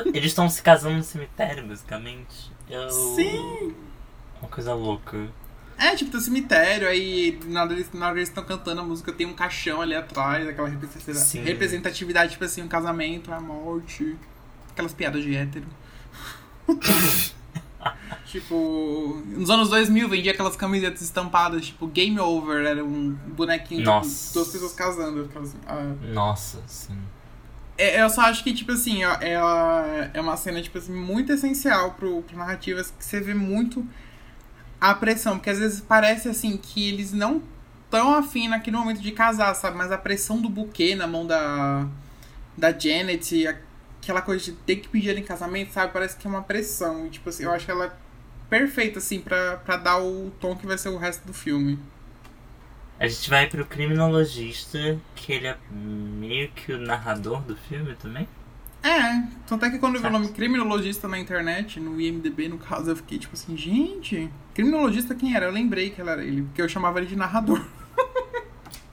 Eles 0.07 0.25
estão 0.25 0.49
se 0.49 0.61
casando 0.61 0.97
no 0.97 1.03
cemitério, 1.03 1.65
basicamente. 1.67 2.51
Eu... 2.69 2.89
Sim! 2.89 3.75
Uma 4.41 4.49
coisa 4.49 4.73
louca. 4.73 5.27
É, 5.77 5.95
tipo, 5.95 6.09
tem 6.11 6.19
um 6.19 6.23
cemitério, 6.23 6.87
aí 6.87 7.37
na 7.47 7.63
hora 7.63 7.73
eles- 7.73 7.91
na 7.93 8.05
hora 8.05 8.13
que 8.15 8.19
eles 8.19 8.29
estão 8.29 8.43
cantando 8.43 8.81
a 8.81 8.83
música 8.83 9.11
tem 9.11 9.25
um 9.27 9.33
caixão 9.33 9.81
ali 9.81 9.93
atrás, 9.95 10.47
aquela 10.47 10.69
representatividade, 10.69 12.31
tipo 12.33 12.43
assim, 12.45 12.61
um 12.61 12.67
casamento, 12.67 13.31
a 13.33 13.39
morte, 13.39 14.15
aquelas 14.71 14.93
piadas 14.93 15.21
de 15.23 15.35
hétero. 15.35 15.65
tipo, 18.25 19.21
nos 19.27 19.49
anos 19.49 19.69
2000 19.69 20.09
vendia 20.09 20.31
aquelas 20.31 20.55
camisetas 20.55 21.01
estampadas, 21.01 21.67
tipo, 21.67 21.87
Game 21.87 22.19
Over, 22.19 22.65
era 22.65 22.83
um 22.83 23.11
bonequinho, 23.11 23.83
Nossa. 23.83 24.33
duas 24.33 24.47
pessoas 24.49 24.73
casando. 24.73 25.29
assim, 25.35 25.57
ah. 25.67 25.93
Nossa, 26.13 26.61
sim. 26.67 26.97
É, 27.77 28.01
eu 28.01 28.09
só 28.09 28.21
acho 28.21 28.43
que, 28.43 28.53
tipo 28.53 28.71
assim, 28.71 29.03
ó, 29.03 29.17
ela 29.19 30.09
é 30.13 30.21
uma 30.21 30.37
cena, 30.37 30.61
tipo 30.61 30.77
assim, 30.77 30.93
muito 30.93 31.33
essencial 31.33 31.91
pro, 31.91 32.21
pro 32.21 32.37
narrativas 32.37 32.91
que 32.97 33.03
você 33.03 33.19
vê 33.19 33.33
muito 33.33 33.85
a 34.89 34.93
pressão, 34.95 35.37
porque 35.37 35.49
às 35.49 35.59
vezes 35.59 35.81
parece 35.81 36.29
assim 36.29 36.57
que 36.57 36.87
eles 36.87 37.11
não 37.11 37.41
tão 37.89 38.13
afim 38.13 38.47
naquele 38.47 38.77
momento 38.77 39.01
de 39.01 39.11
casar, 39.11 39.53
sabe? 39.55 39.77
Mas 39.77 39.91
a 39.91 39.97
pressão 39.97 40.41
do 40.41 40.49
buquê 40.49 40.95
na 40.95 41.07
mão 41.07 41.25
da, 41.25 41.87
da 42.57 42.77
Janet, 42.77 43.47
aquela 44.01 44.21
coisa 44.21 44.43
de 44.45 44.51
ter 44.51 44.77
que 44.77 44.87
pedir 44.87 45.09
ela 45.09 45.19
em 45.19 45.23
casamento, 45.23 45.71
sabe? 45.71 45.91
Parece 45.91 46.15
que 46.17 46.27
é 46.27 46.29
uma 46.29 46.43
pressão. 46.43 47.07
E, 47.07 47.09
tipo 47.09 47.29
assim, 47.29 47.43
eu 47.43 47.51
acho 47.51 47.69
ela 47.69 47.97
perfeita, 48.49 48.99
assim, 48.99 49.19
pra, 49.19 49.57
pra 49.57 49.77
dar 49.77 49.97
o 49.97 50.31
tom 50.39 50.55
que 50.55 50.67
vai 50.67 50.77
ser 50.77 50.89
o 50.89 50.97
resto 50.97 51.25
do 51.25 51.33
filme. 51.33 51.79
A 52.99 53.07
gente 53.07 53.29
vai 53.29 53.47
pro 53.47 53.65
criminologista, 53.65 54.99
que 55.15 55.33
ele 55.33 55.47
é 55.47 55.57
meio 55.71 56.49
que 56.51 56.71
o 56.71 56.77
narrador 56.77 57.41
do 57.41 57.55
filme 57.55 57.95
também. 57.95 58.27
É, 58.87 59.23
tanto 59.47 59.65
é 59.65 59.71
que 59.71 59.79
quando 59.79 59.95
eu 59.95 60.01
vi 60.01 60.07
o 60.07 60.11
nome 60.11 60.27
criminologista 60.29 61.07
na 61.07 61.17
internet, 61.17 61.79
no 61.79 61.99
IMDB 61.99 62.47
no 62.47 62.59
caso, 62.59 62.91
eu 62.91 62.95
fiquei 62.95 63.17
tipo 63.17 63.33
assim, 63.33 63.57
gente, 63.57 64.29
criminologista 64.53 65.15
quem 65.15 65.35
era? 65.35 65.47
Eu 65.47 65.51
lembrei 65.51 65.89
que 65.89 65.99
ela 65.99 66.11
era 66.11 66.23
ele, 66.23 66.43
porque 66.43 66.61
eu 66.61 66.69
chamava 66.69 66.99
ele 66.99 67.07
de 67.07 67.15
narrador. 67.15 67.65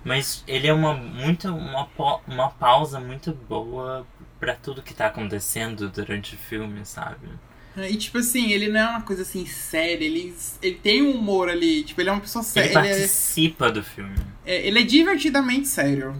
Mas 0.02 0.42
ele 0.48 0.66
é 0.66 0.72
uma 0.72 0.94
muito 0.94 1.46
uma, 1.48 1.86
uma 2.26 2.48
pausa 2.50 2.98
muito 2.98 3.32
boa 3.48 4.06
pra 4.40 4.54
tudo 4.54 4.82
que 4.82 4.94
tá 4.94 5.06
acontecendo 5.08 5.88
durante 5.90 6.34
o 6.34 6.38
filme, 6.38 6.84
sabe? 6.86 7.28
E 7.76 7.96
tipo 7.96 8.18
assim, 8.18 8.50
ele 8.50 8.68
não 8.68 8.80
é 8.80 8.88
uma 8.88 9.02
coisa 9.02 9.22
assim 9.22 9.46
séria, 9.46 10.04
ele, 10.04 10.34
ele 10.62 10.74
tem 10.76 11.02
um 11.02 11.12
humor 11.12 11.48
ali, 11.48 11.84
tipo, 11.84 12.00
ele 12.00 12.08
é 12.10 12.12
uma 12.12 12.20
pessoa 12.20 12.42
Ele 12.56 12.68
séria, 12.68 12.78
ele, 12.78 12.88
é, 12.88 13.12
participa 13.12 13.70
do 13.70 13.82
filme. 13.82 14.16
é- 14.44 14.66
ele 14.66 14.80
é 14.80 14.82
divertidamente 14.82 15.68
sério. 15.68 16.16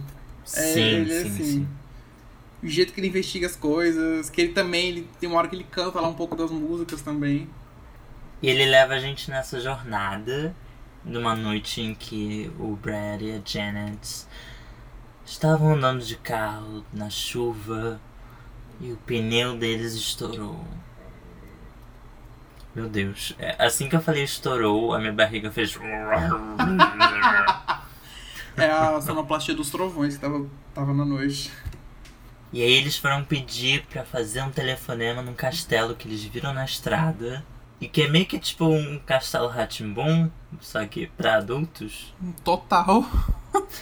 É, 0.53 0.61
sim, 0.73 0.79
ele 0.81 1.13
é 1.13 1.21
sim, 1.23 1.27
assim. 1.27 1.43
sim. 1.43 1.67
O 2.63 2.67
jeito 2.67 2.93
que 2.93 2.99
ele 3.01 3.09
investiga 3.09 3.45
as 3.45 3.57
coisas, 3.57 4.29
que 4.29 4.39
ele 4.41 4.53
também, 4.53 4.87
ele, 4.87 5.09
tem 5.19 5.27
uma 5.27 5.37
hora 5.37 5.49
que 5.49 5.55
ele 5.55 5.65
canta 5.69 5.99
lá 5.99 6.07
um 6.07 6.13
pouco 6.13 6.35
das 6.35 6.49
músicas 6.49 7.01
também. 7.01 7.49
E 8.41 8.49
ele 8.49 8.65
leva 8.65 8.93
a 8.93 8.99
gente 8.99 9.29
nessa 9.29 9.59
jornada 9.59 10.55
numa 11.03 11.35
noite 11.35 11.81
em 11.81 11.93
que 11.93 12.49
o 12.57 12.75
Brad 12.75 13.21
e 13.21 13.33
a 13.33 13.41
Janet 13.43 14.25
estavam 15.25 15.73
andando 15.73 16.03
de 16.03 16.15
carro 16.15 16.85
na 16.93 17.09
chuva 17.09 17.99
e 18.79 18.91
o 18.91 18.97
pneu 18.97 19.57
deles 19.57 19.93
estourou. 19.93 20.63
Meu 22.73 22.89
Deus, 22.89 23.35
é, 23.37 23.55
assim 23.63 23.87
que 23.87 23.95
eu 23.95 24.01
falei 24.01 24.23
estourou, 24.23 24.93
a 24.93 24.99
minha 24.99 25.13
barriga 25.13 25.51
fez. 25.51 25.77
É 28.55 28.69
a 28.69 29.01
sonoplastia 29.01 29.55
dos 29.55 29.71
trovões 29.71 30.13
que 30.13 30.21
tava, 30.21 30.45
tava 30.75 30.93
na 30.93 31.03
noite. 31.03 31.51
E 32.53 32.61
aí 32.61 32.71
eles 32.71 32.95
foram 32.97 33.23
pedir 33.25 33.83
pra 33.87 34.05
fazer 34.05 34.41
um 34.43 34.51
telefonema 34.51 35.21
num 35.21 35.33
castelo 35.33 35.95
que 35.95 36.07
eles 36.07 36.23
viram 36.23 36.53
na 36.53 36.63
estrada. 36.63 37.43
E 37.81 37.87
que 37.89 38.03
é 38.03 38.07
meio 38.07 38.25
que 38.25 38.39
tipo 38.39 38.65
um 38.65 38.99
castelo 38.99 39.47
Ratimbun, 39.49 40.29
só 40.61 40.85
que 40.85 41.07
pra 41.07 41.37
adultos. 41.37 42.13
Total. 42.43 43.03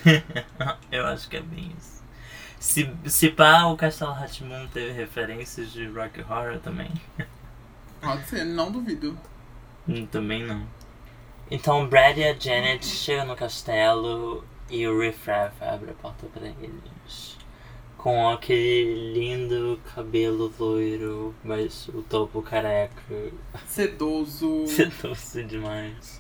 Eu 0.92 1.06
acho 1.06 1.30
que 1.30 1.38
é 1.38 1.42
bem 1.42 1.72
isso. 1.78 2.02
Se, 2.60 2.92
se 3.06 3.30
pá, 3.30 3.64
o 3.66 3.76
Castelo 3.76 4.12
Ratimbun 4.14 4.68
teve 4.68 4.92
referências 4.92 5.72
de 5.72 5.88
Rock 5.88 6.22
Horror 6.22 6.60
também. 6.60 6.92
Pode 8.02 8.26
ser, 8.28 8.46
não 8.46 8.72
duvido. 8.72 9.18
Hum, 9.88 10.06
Também 10.06 10.44
não. 10.46 10.66
Então 11.50 11.88
Brad 11.88 12.18
e 12.18 12.24
a 12.24 12.34
Janet 12.34 12.86
chegam 12.86 13.26
no 13.26 13.36
castelo 13.36 14.46
e 14.70 14.88
o 14.88 15.00
Riff 15.00 15.30
Raff 15.30 15.56
abre 15.64 15.92
a 15.92 15.94
porta 15.94 16.28
pra 16.28 16.48
eles. 16.48 16.82
Com 18.02 18.28
aquele 18.30 19.14
lindo 19.14 19.80
cabelo 19.94 20.52
loiro, 20.60 21.36
mas 21.44 21.88
o 21.90 22.02
topo 22.02 22.42
careca. 22.42 22.96
Sedoso. 23.68 24.66
Sedoso 24.68 25.44
demais. 25.44 26.20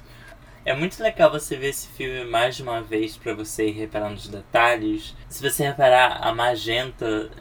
É 0.63 0.76
muito 0.76 1.02
legal 1.02 1.32
você 1.32 1.58
ver 1.58 1.70
esse 1.70 1.88
filme 1.88 2.24
mais 2.26 2.56
de 2.56 2.62
uma 2.62 2.82
vez 2.84 3.17
pra 3.17 3.34
você 3.34 3.67
ir 3.70 3.72
reparando 3.72 4.13
os 4.13 4.28
detalhes. 4.28 5.15
Se 5.28 5.41
você 5.41 5.63
reparar, 5.63 6.20
a 6.22 6.32
magenta, 6.36 7.32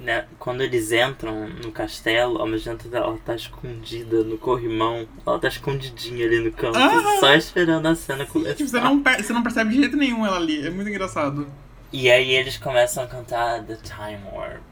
né, 0.00 0.24
quando 0.38 0.62
eles 0.62 0.90
entram 0.90 1.46
no 1.46 1.70
castelo, 1.70 2.40
a 2.40 2.46
magenta 2.46 2.88
ela 2.90 3.18
tá 3.18 3.34
escondida 3.34 4.24
no 4.24 4.38
corrimão. 4.38 5.06
Ela 5.26 5.38
tá 5.38 5.48
escondidinha 5.48 6.24
ali 6.24 6.40
no 6.40 6.50
canto, 6.52 6.78
Ah! 6.78 7.18
só 7.20 7.34
esperando 7.34 7.84
a 7.86 7.94
cena 7.94 8.24
começar. 8.24 8.66
você 8.66 8.80
não, 8.80 9.02
você 9.02 9.32
não 9.34 9.42
percebe 9.42 9.72
de 9.74 9.76
jeito 9.80 9.96
nenhum 9.98 10.24
ela 10.24 10.36
ali. 10.36 10.66
É 10.66 10.70
muito 10.70 10.88
engraçado. 10.88 11.46
E 11.96 12.10
aí 12.10 12.32
eles 12.32 12.56
começam 12.58 13.04
a 13.04 13.06
cantar 13.06 13.62
The 13.62 13.76
Time 13.76 14.18
Warp, 14.32 14.64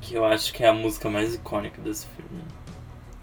que 0.00 0.14
eu 0.14 0.24
acho 0.24 0.52
que 0.52 0.62
é 0.62 0.68
a 0.68 0.72
música 0.72 1.10
mais 1.10 1.34
icônica 1.34 1.82
desse 1.82 2.06
filme. 2.14 2.44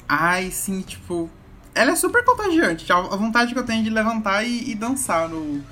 Ai, 0.06 0.52
sim, 0.52 0.82
tipo. 0.82 1.30
ela 1.74 1.92
é 1.92 1.96
super 1.96 2.26
contagiante. 2.26 2.92
A 2.92 3.00
vontade 3.16 3.54
que 3.54 3.60
eu 3.60 3.66
tenho 3.66 3.86
de 3.86 3.90
levantar 3.90 4.44
e, 4.44 4.72
e 4.72 4.76
dançar 4.76 5.30
no, 5.30 5.64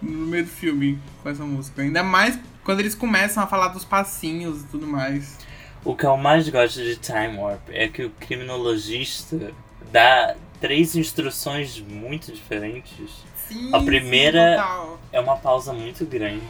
no 0.00 0.26
meio 0.28 0.44
do 0.44 0.50
filme 0.50 0.96
com 1.24 1.28
essa 1.28 1.44
música. 1.44 1.82
Ainda 1.82 2.04
mais 2.04 2.38
quando 2.62 2.78
eles 2.78 2.94
começam 2.94 3.42
a 3.42 3.48
falar 3.48 3.68
dos 3.68 3.84
passinhos 3.84 4.62
e 4.62 4.66
tudo 4.66 4.86
mais. 4.86 5.38
O 5.84 5.96
que 5.96 6.06
eu 6.06 6.16
mais 6.16 6.48
gosto 6.48 6.76
de 6.80 6.94
Time 6.94 7.36
Warp 7.38 7.68
é 7.70 7.88
que 7.88 8.04
o 8.04 8.10
criminologista 8.10 9.50
dá 9.90 10.36
três 10.60 10.94
instruções 10.94 11.80
muito 11.80 12.30
diferentes. 12.30 13.10
Sim, 13.48 13.70
A 13.74 13.80
primeira- 13.80 14.62
sim. 14.62 14.92
É 15.10 15.18
uma 15.20 15.36
pausa 15.36 15.72
muito 15.72 16.06
grande. 16.06 16.40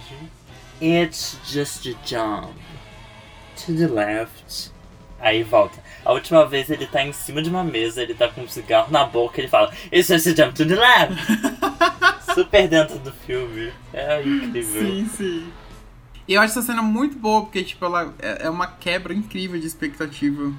It's 0.82 1.38
just 1.46 1.86
a 1.86 1.94
jump. 2.04 2.54
To 3.66 3.72
the 3.72 3.86
left. 3.86 4.72
Aí 5.20 5.44
volta. 5.44 5.78
A 6.04 6.12
última 6.12 6.44
vez 6.44 6.68
ele 6.68 6.86
tá 6.86 7.04
em 7.04 7.12
cima 7.12 7.40
de 7.40 7.48
uma 7.48 7.62
mesa, 7.62 8.02
ele 8.02 8.14
tá 8.14 8.28
com 8.28 8.40
um 8.40 8.48
cigarro 8.48 8.90
na 8.90 9.04
boca 9.04 9.40
ele 9.40 9.46
fala 9.46 9.72
It's 9.92 10.08
just 10.08 10.26
a 10.26 10.34
jump 10.34 10.54
to 10.54 10.66
the 10.66 10.74
left. 10.74 11.14
Super 12.34 12.66
dentro 12.66 12.98
do 12.98 13.12
filme. 13.12 13.72
É 13.92 14.20
incrível. 14.20 14.82
Sim, 14.82 15.08
sim. 15.16 15.52
E 16.26 16.34
eu 16.34 16.40
acho 16.40 16.58
essa 16.58 16.62
cena 16.62 16.82
muito 16.82 17.16
boa, 17.16 17.42
porque, 17.42 17.62
tipo, 17.62 17.84
ela 17.84 18.12
é 18.18 18.46
é 18.46 18.50
uma 18.50 18.66
quebra 18.66 19.14
incrível 19.14 19.60
de 19.60 19.66
expectativa. 19.66 20.52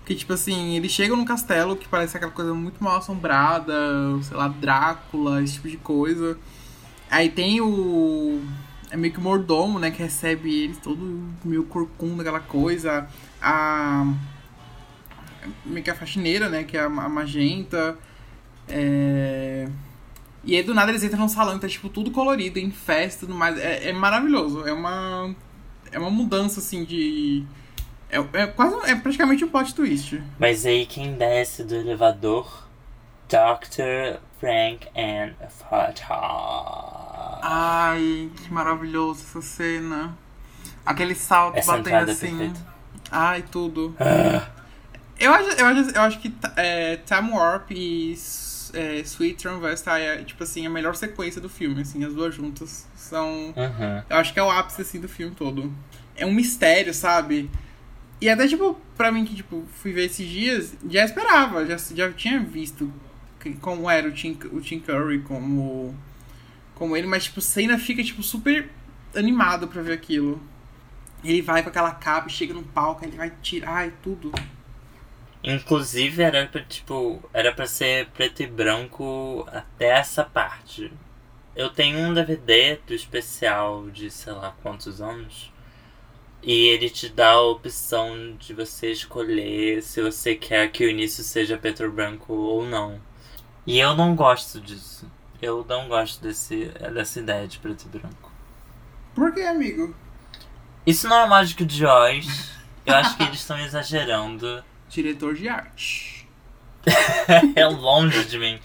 Porque, 0.00 0.14
tipo 0.14 0.32
assim, 0.32 0.76
eles 0.76 0.90
chegam 0.90 1.16
num 1.16 1.24
castelo 1.24 1.76
que 1.76 1.86
parece 1.86 2.16
aquela 2.16 2.32
coisa 2.32 2.54
muito 2.54 2.82
mal 2.82 2.96
assombrada, 2.96 3.72
sei 4.22 4.36
lá, 4.36 4.48
Drácula, 4.48 5.42
esse 5.42 5.54
tipo 5.54 5.68
de 5.68 5.76
coisa. 5.76 6.36
Aí 7.10 7.28
tem 7.28 7.60
o. 7.60 8.42
É 8.90 8.96
meio 8.96 9.12
que 9.12 9.18
o 9.18 9.22
mordomo, 9.22 9.78
né, 9.78 9.90
que 9.90 10.02
recebe 10.02 10.64
eles 10.64 10.78
todo 10.78 11.28
meio 11.44 11.64
corcunda, 11.64 12.22
aquela 12.22 12.40
coisa. 12.40 13.08
A. 13.40 14.12
Meio 15.64 15.84
que 15.84 15.90
a 15.90 15.94
faxineira, 15.94 16.48
né, 16.48 16.64
que 16.64 16.76
é 16.76 16.80
a 16.80 16.86
a 16.86 17.08
magenta. 17.08 17.96
É. 18.68 19.68
E 20.44 20.56
aí 20.56 20.62
do 20.62 20.74
nada 20.74 20.90
eles 20.90 21.02
entram 21.02 21.20
num 21.20 21.28
salão 21.28 21.56
e 21.56 21.60
tá 21.60 21.68
tipo 21.68 21.88
tudo 21.88 22.10
colorido, 22.10 22.58
em 22.58 22.70
festa 22.70 23.24
e 23.24 23.26
tudo 23.26 23.38
mais. 23.38 23.58
É, 23.58 23.90
é 23.90 23.92
maravilhoso. 23.92 24.66
É 24.66 24.72
uma. 24.72 25.34
É 25.92 25.98
uma 25.98 26.10
mudança 26.10 26.60
assim 26.60 26.84
de. 26.84 27.44
É, 28.10 28.18
é 28.32 28.46
quase. 28.46 28.90
É 28.90 28.94
praticamente 28.94 29.44
um 29.44 29.48
plot 29.48 29.74
twist. 29.74 30.22
Mas 30.38 30.64
aí 30.64 30.86
quem 30.86 31.14
desce 31.14 31.64
do 31.64 31.74
elevador? 31.74 32.66
Dr. 33.28 34.20
Frank 34.40 34.88
and 34.96 35.34
Fata. 35.50 37.07
Ai, 37.42 38.30
que 38.36 38.52
maravilhoso 38.52 39.22
essa 39.22 39.40
cena. 39.42 40.16
Aquele 40.84 41.14
salto 41.14 41.56
Essa 41.56 41.76
batendo 41.76 42.10
é 42.10 42.12
assim. 42.12 42.28
perfeita. 42.38 42.66
Ai, 43.10 43.42
tudo. 43.50 43.94
Ah, 44.00 44.48
Eu 45.18 45.32
acho, 45.32 45.48
eu 45.50 45.66
acho, 45.66 45.90
eu 45.90 46.00
acho 46.02 46.18
que 46.20 46.32
é, 46.56 46.96
Time 46.98 47.30
Warp 47.32 47.70
e 47.72 48.16
é, 48.72 49.00
Sweet 49.00 49.42
Transvestite 49.42 49.90
é, 49.90 50.22
tipo 50.24 50.42
assim, 50.44 50.66
a 50.66 50.70
melhor 50.70 50.94
sequência 50.94 51.40
do 51.40 51.48
filme, 51.48 51.82
assim, 51.82 52.04
as 52.04 52.14
duas 52.14 52.34
juntas. 52.34 52.86
São. 52.96 53.54
uhum. 53.56 54.02
Eu 54.08 54.16
acho 54.16 54.32
que 54.32 54.38
é 54.38 54.42
o 54.42 54.50
ápice, 54.50 54.82
assim, 54.82 55.00
do 55.00 55.08
filme 55.08 55.34
todo. 55.34 55.72
É 56.16 56.24
um 56.26 56.32
mistério, 56.32 56.92
sabe? 56.94 57.50
E 58.20 58.28
até, 58.28 58.46
tipo, 58.48 58.76
pra 58.96 59.10
mim 59.12 59.24
que, 59.24 59.34
tipo, 59.34 59.64
fui 59.80 59.92
ver 59.92 60.06
esses 60.06 60.26
dias, 60.28 60.74
já 60.88 61.04
esperava, 61.04 61.64
já, 61.66 61.76
já 61.94 62.12
tinha 62.12 62.38
visto 62.40 62.92
que- 63.40 63.54
como 63.54 63.88
era 63.88 64.08
o 64.08 64.12
Tim, 64.12 64.36
o 64.52 64.60
Tim 64.60 64.80
Curry, 64.80 65.20
como, 65.20 65.94
como 66.78 66.96
ele, 66.96 67.06
mas, 67.06 67.24
tipo, 67.24 67.40
ainda 67.56 67.78
fica, 67.78 68.02
tipo, 68.02 68.22
super 68.22 68.70
animado 69.14 69.68
pra 69.68 69.82
ver 69.82 69.92
aquilo. 69.92 70.40
Ele 71.24 71.42
vai 71.42 71.62
com 71.62 71.68
aquela 71.68 71.90
capa, 71.90 72.28
chega 72.28 72.54
no 72.54 72.62
palco, 72.62 73.04
ele 73.04 73.16
vai 73.16 73.32
tirar 73.42 73.88
e 73.88 73.90
tudo. 74.02 74.32
Inclusive 75.42 76.22
era 76.22 76.46
pra, 76.46 76.62
tipo, 76.62 77.22
era 77.32 77.52
pra 77.52 77.66
ser 77.66 78.06
preto 78.08 78.42
e 78.42 78.46
branco 78.46 79.46
até 79.50 79.88
essa 79.88 80.24
parte. 80.24 80.92
Eu 81.54 81.70
tenho 81.70 81.98
um 81.98 82.14
DVD 82.14 82.78
do 82.86 82.94
especial 82.94 83.88
de 83.90 84.10
sei 84.10 84.32
lá 84.32 84.54
quantos 84.62 85.00
anos. 85.00 85.52
E 86.42 86.68
ele 86.68 86.88
te 86.88 87.08
dá 87.08 87.30
a 87.30 87.42
opção 87.42 88.36
de 88.38 88.54
você 88.54 88.92
escolher 88.92 89.82
se 89.82 90.00
você 90.00 90.36
quer 90.36 90.70
que 90.70 90.84
o 90.84 90.88
início 90.90 91.24
seja 91.24 91.58
preto 91.58 91.82
e 91.82 91.88
branco 91.88 92.32
ou 92.32 92.64
não. 92.64 93.00
E 93.66 93.78
eu 93.78 93.96
não 93.96 94.14
gosto 94.14 94.60
disso. 94.60 95.10
Eu 95.40 95.64
não 95.68 95.88
gosto 95.88 96.22
desse, 96.22 96.66
dessa 96.92 97.20
ideia 97.20 97.46
de 97.46 97.58
preto 97.58 97.86
e 97.86 97.98
branco. 97.98 98.32
Por 99.14 99.32
que, 99.32 99.42
amigo? 99.42 99.94
Isso 100.86 101.08
não 101.08 101.20
é 101.20 101.26
mágico 101.26 101.64
de 101.64 101.84
Oz. 101.84 102.52
Eu 102.84 102.94
acho 102.94 103.16
que 103.16 103.22
eles 103.22 103.40
estão 103.40 103.58
exagerando. 103.58 104.64
Diretor 104.88 105.34
de 105.34 105.48
arte. 105.48 106.28
é 107.54 107.66
longe 107.66 108.24
de 108.24 108.38
mim. 108.38 108.58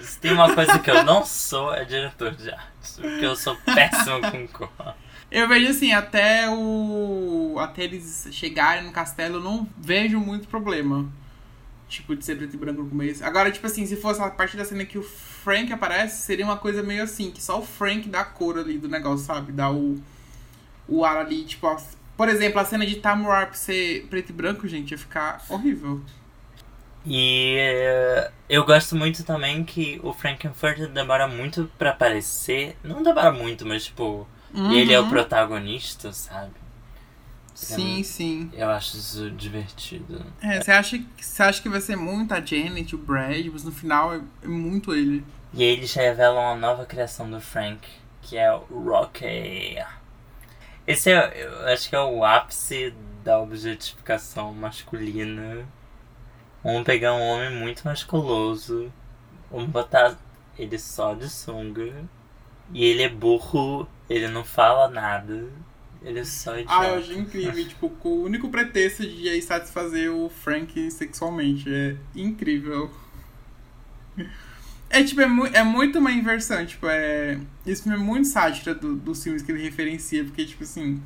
Se 0.00 0.18
tem 0.18 0.32
uma 0.32 0.54
coisa 0.54 0.78
que 0.78 0.90
eu 0.90 1.04
não 1.04 1.24
sou, 1.24 1.72
é 1.72 1.84
diretor 1.84 2.34
de 2.34 2.50
arte. 2.50 2.94
Porque 2.96 3.24
eu 3.24 3.36
sou 3.36 3.56
péssimo 3.56 4.20
com 4.30 4.48
cor. 4.48 4.94
Eu 5.30 5.46
vejo 5.46 5.70
assim, 5.70 5.92
até 5.92 6.50
o. 6.50 7.56
Até 7.58 7.84
eles 7.84 8.28
chegarem 8.32 8.84
no 8.84 8.92
castelo, 8.92 9.36
eu 9.36 9.42
não 9.42 9.68
vejo 9.76 10.18
muito 10.18 10.48
problema. 10.48 11.08
Tipo, 11.90 12.14
de 12.16 12.24
ser 12.24 12.36
preto 12.36 12.54
e 12.54 12.56
branco 12.56 12.82
no 12.84 12.88
começo. 12.88 13.22
Agora, 13.24 13.50
tipo 13.50 13.66
assim, 13.66 13.84
se 13.84 13.96
fosse 13.96 14.22
a 14.22 14.30
parte 14.30 14.56
da 14.56 14.64
cena 14.64 14.84
que 14.86 14.96
o 14.96 15.02
Frank 15.02 15.72
aparece, 15.72 16.22
seria 16.22 16.44
uma 16.44 16.56
coisa 16.56 16.82
meio 16.84 17.02
assim, 17.02 17.30
que 17.32 17.42
só 17.42 17.58
o 17.58 17.62
Frank 17.66 18.08
dá 18.08 18.20
a 18.20 18.24
cor 18.24 18.58
ali 18.58 18.78
do 18.78 18.88
negócio, 18.88 19.26
sabe? 19.26 19.52
Dá 19.52 19.70
o. 19.70 20.00
O 20.88 21.04
ar 21.04 21.18
ali, 21.18 21.44
tipo. 21.44 21.66
a- 21.66 21.76
Por 22.16 22.28
exemplo, 22.28 22.60
a 22.60 22.64
cena 22.64 22.86
de 22.86 22.96
Time 22.96 23.24
Warp 23.26 23.54
ser 23.54 24.06
preto 24.08 24.30
e 24.30 24.32
branco, 24.32 24.68
gente, 24.68 24.92
ia 24.92 24.98
ficar 24.98 25.42
horrível. 25.48 26.00
E 27.04 27.56
eh, 27.58 28.30
eu 28.48 28.64
gosto 28.64 28.94
muito 28.94 29.24
também 29.24 29.64
que 29.64 29.98
o 30.02 30.12
Frankenfurter 30.12 30.88
demora 30.88 31.26
muito 31.26 31.70
pra 31.78 31.90
aparecer. 31.90 32.76
Não 32.84 33.02
demora 33.02 33.32
muito, 33.32 33.64
mas 33.66 33.86
tipo, 33.86 34.28
ele 34.54 34.92
é 34.92 35.00
o 35.00 35.04
Uhum. 35.04 35.08
protagonista, 35.08 36.12
sabe? 36.12 36.52
Sim, 37.60 38.02
sim. 38.02 38.50
Eu 38.54 38.70
acho 38.70 38.96
isso 38.96 39.30
divertido. 39.30 40.24
É, 40.40 40.60
você 40.60 40.72
acha, 40.72 40.98
que- 40.98 41.24
você 41.24 41.42
acha 41.42 41.62
que 41.62 41.68
vai 41.68 41.80
ser 41.80 41.96
muito 41.96 42.32
a 42.32 42.40
Janet, 42.40 42.94
o 42.94 42.98
Brad, 42.98 43.46
mas 43.52 43.64
no 43.64 43.72
final 43.72 44.14
é, 44.14 44.20
é 44.42 44.48
muito 44.48 44.94
ele. 44.94 45.24
E 45.52 45.62
aí 45.62 45.68
eles 45.70 45.92
revelam 45.92 46.52
a 46.52 46.54
nova 46.56 46.86
criação 46.86 47.30
do 47.30 47.40
Frank, 47.40 47.86
que 48.22 48.36
é 48.38 48.52
o 48.52 48.60
Rocky. 48.88 49.76
Esse 50.86 51.10
é, 51.10 51.44
eu 51.44 51.66
acho 51.68 51.88
que 51.88 51.94
é 51.96 52.00
o 52.00 52.24
ápice 52.24 52.94
da 53.22 53.38
objetificação 53.40 54.52
masculina. 54.54 55.66
Vamos 56.64 56.84
pegar 56.84 57.14
um 57.14 57.22
homem 57.22 57.50
muito 57.50 57.88
musculoso, 57.88 58.92
vamos 59.50 59.70
botar 59.70 60.16
ele 60.58 60.78
só 60.78 61.14
de 61.14 61.28
sunga, 61.28 62.04
e 62.72 62.84
ele 62.84 63.02
é 63.04 63.08
burro, 63.08 63.88
ele 64.08 64.28
não 64.28 64.44
fala 64.44 64.88
nada, 64.88 65.48
ele 66.02 66.18
é 66.20 66.24
só 66.24 66.58
idiota. 66.58 66.80
Ah, 66.80 66.88
eu 66.88 66.98
achei 66.98 67.16
incrível. 67.18 67.68
tipo, 67.68 67.88
com 67.90 68.08
o 68.08 68.24
único 68.24 68.48
pretexto 68.48 69.06
de 69.06 69.28
aí 69.28 69.40
satisfazer 69.42 70.10
o 70.12 70.28
Frank 70.28 70.90
sexualmente. 70.90 71.68
É 71.72 71.96
incrível. 72.14 72.90
É 74.88 75.04
tipo, 75.04 75.20
é, 75.20 75.26
mu 75.26 75.46
é 75.46 75.62
muito 75.62 75.98
uma 75.98 76.10
inversão. 76.10 76.64
Tipo, 76.66 76.86
é. 76.88 77.38
Esse 77.66 77.82
filme 77.84 77.96
é 77.96 78.00
muito 78.00 78.26
sátira 78.28 78.74
do- 78.74 78.96
dos 78.96 79.22
filmes 79.22 79.42
que 79.42 79.52
ele 79.52 79.62
referencia, 79.62 80.24
porque, 80.24 80.44
tipo 80.44 80.62
assim. 80.64 81.00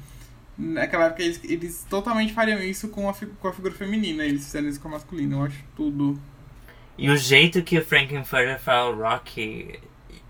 Naquela 0.57 1.07
época 1.07 1.21
eles, 1.23 1.41
eles 1.43 1.85
totalmente 1.91 2.33
fariam 2.33 2.61
isso 2.63 2.87
com 2.89 3.09
a, 3.11 3.13
com 3.13 3.49
a 3.49 3.53
figura 3.53 3.75
feminina, 3.75 4.25
eles 4.25 4.45
fizeram 4.45 4.69
isso 4.69 4.81
com 4.81 4.87
a 4.87 4.93
masculina. 4.93 5.35
Eu 5.37 5.43
acho 5.43 5.59
tudo. 5.77 6.17
E 6.97 7.11
o 7.11 7.17
jeito 7.17 7.61
que 7.63 7.77
o 7.77 7.85
Frankenfurter 7.85 8.61
fala 8.61 8.95
Rocky 8.95 9.81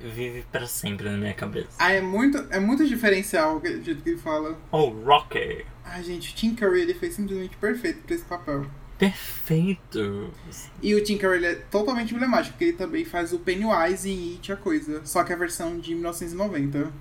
vive 0.09 0.45
pra 0.51 0.67
sempre 0.67 1.09
na 1.09 1.17
minha 1.17 1.35
cabeça. 1.35 1.71
Ah, 1.79 1.93
é 1.93 2.01
muito, 2.01 2.39
é 2.51 2.61
muito 2.61 2.87
diferencial 2.87 3.59
o 3.59 3.67
jeito 3.67 4.03
que 4.03 4.11
ele 4.11 4.19
fala. 4.19 4.59
Oh, 4.71 4.87
Rocky! 4.87 5.65
Ai, 5.85 6.03
gente, 6.03 6.33
o 6.33 6.35
Tim 6.35 6.55
Curry 6.55 6.81
ele 6.81 6.95
fez 6.95 7.15
simplesmente 7.15 7.57
perfeito 7.57 8.01
pra 8.07 8.15
esse 8.15 8.25
papel. 8.25 8.67
Perfeito! 8.99 10.33
E 10.83 10.95
o 10.95 11.03
Tim 11.03 11.19
Curry 11.19 11.45
é 11.45 11.55
totalmente 11.55 12.15
emblemático, 12.15 12.53
porque 12.53 12.65
ele 12.65 12.77
também 12.77 13.05
faz 13.05 13.33
o 13.33 13.39
Pennywise 13.39 14.09
em 14.09 14.35
It, 14.35 14.53
a 14.53 14.57
coisa. 14.57 15.05
Só 15.05 15.25
que 15.25 15.33
a 15.33 15.37
versão 15.37 15.79
de 15.79 15.95
1990. 15.95 16.93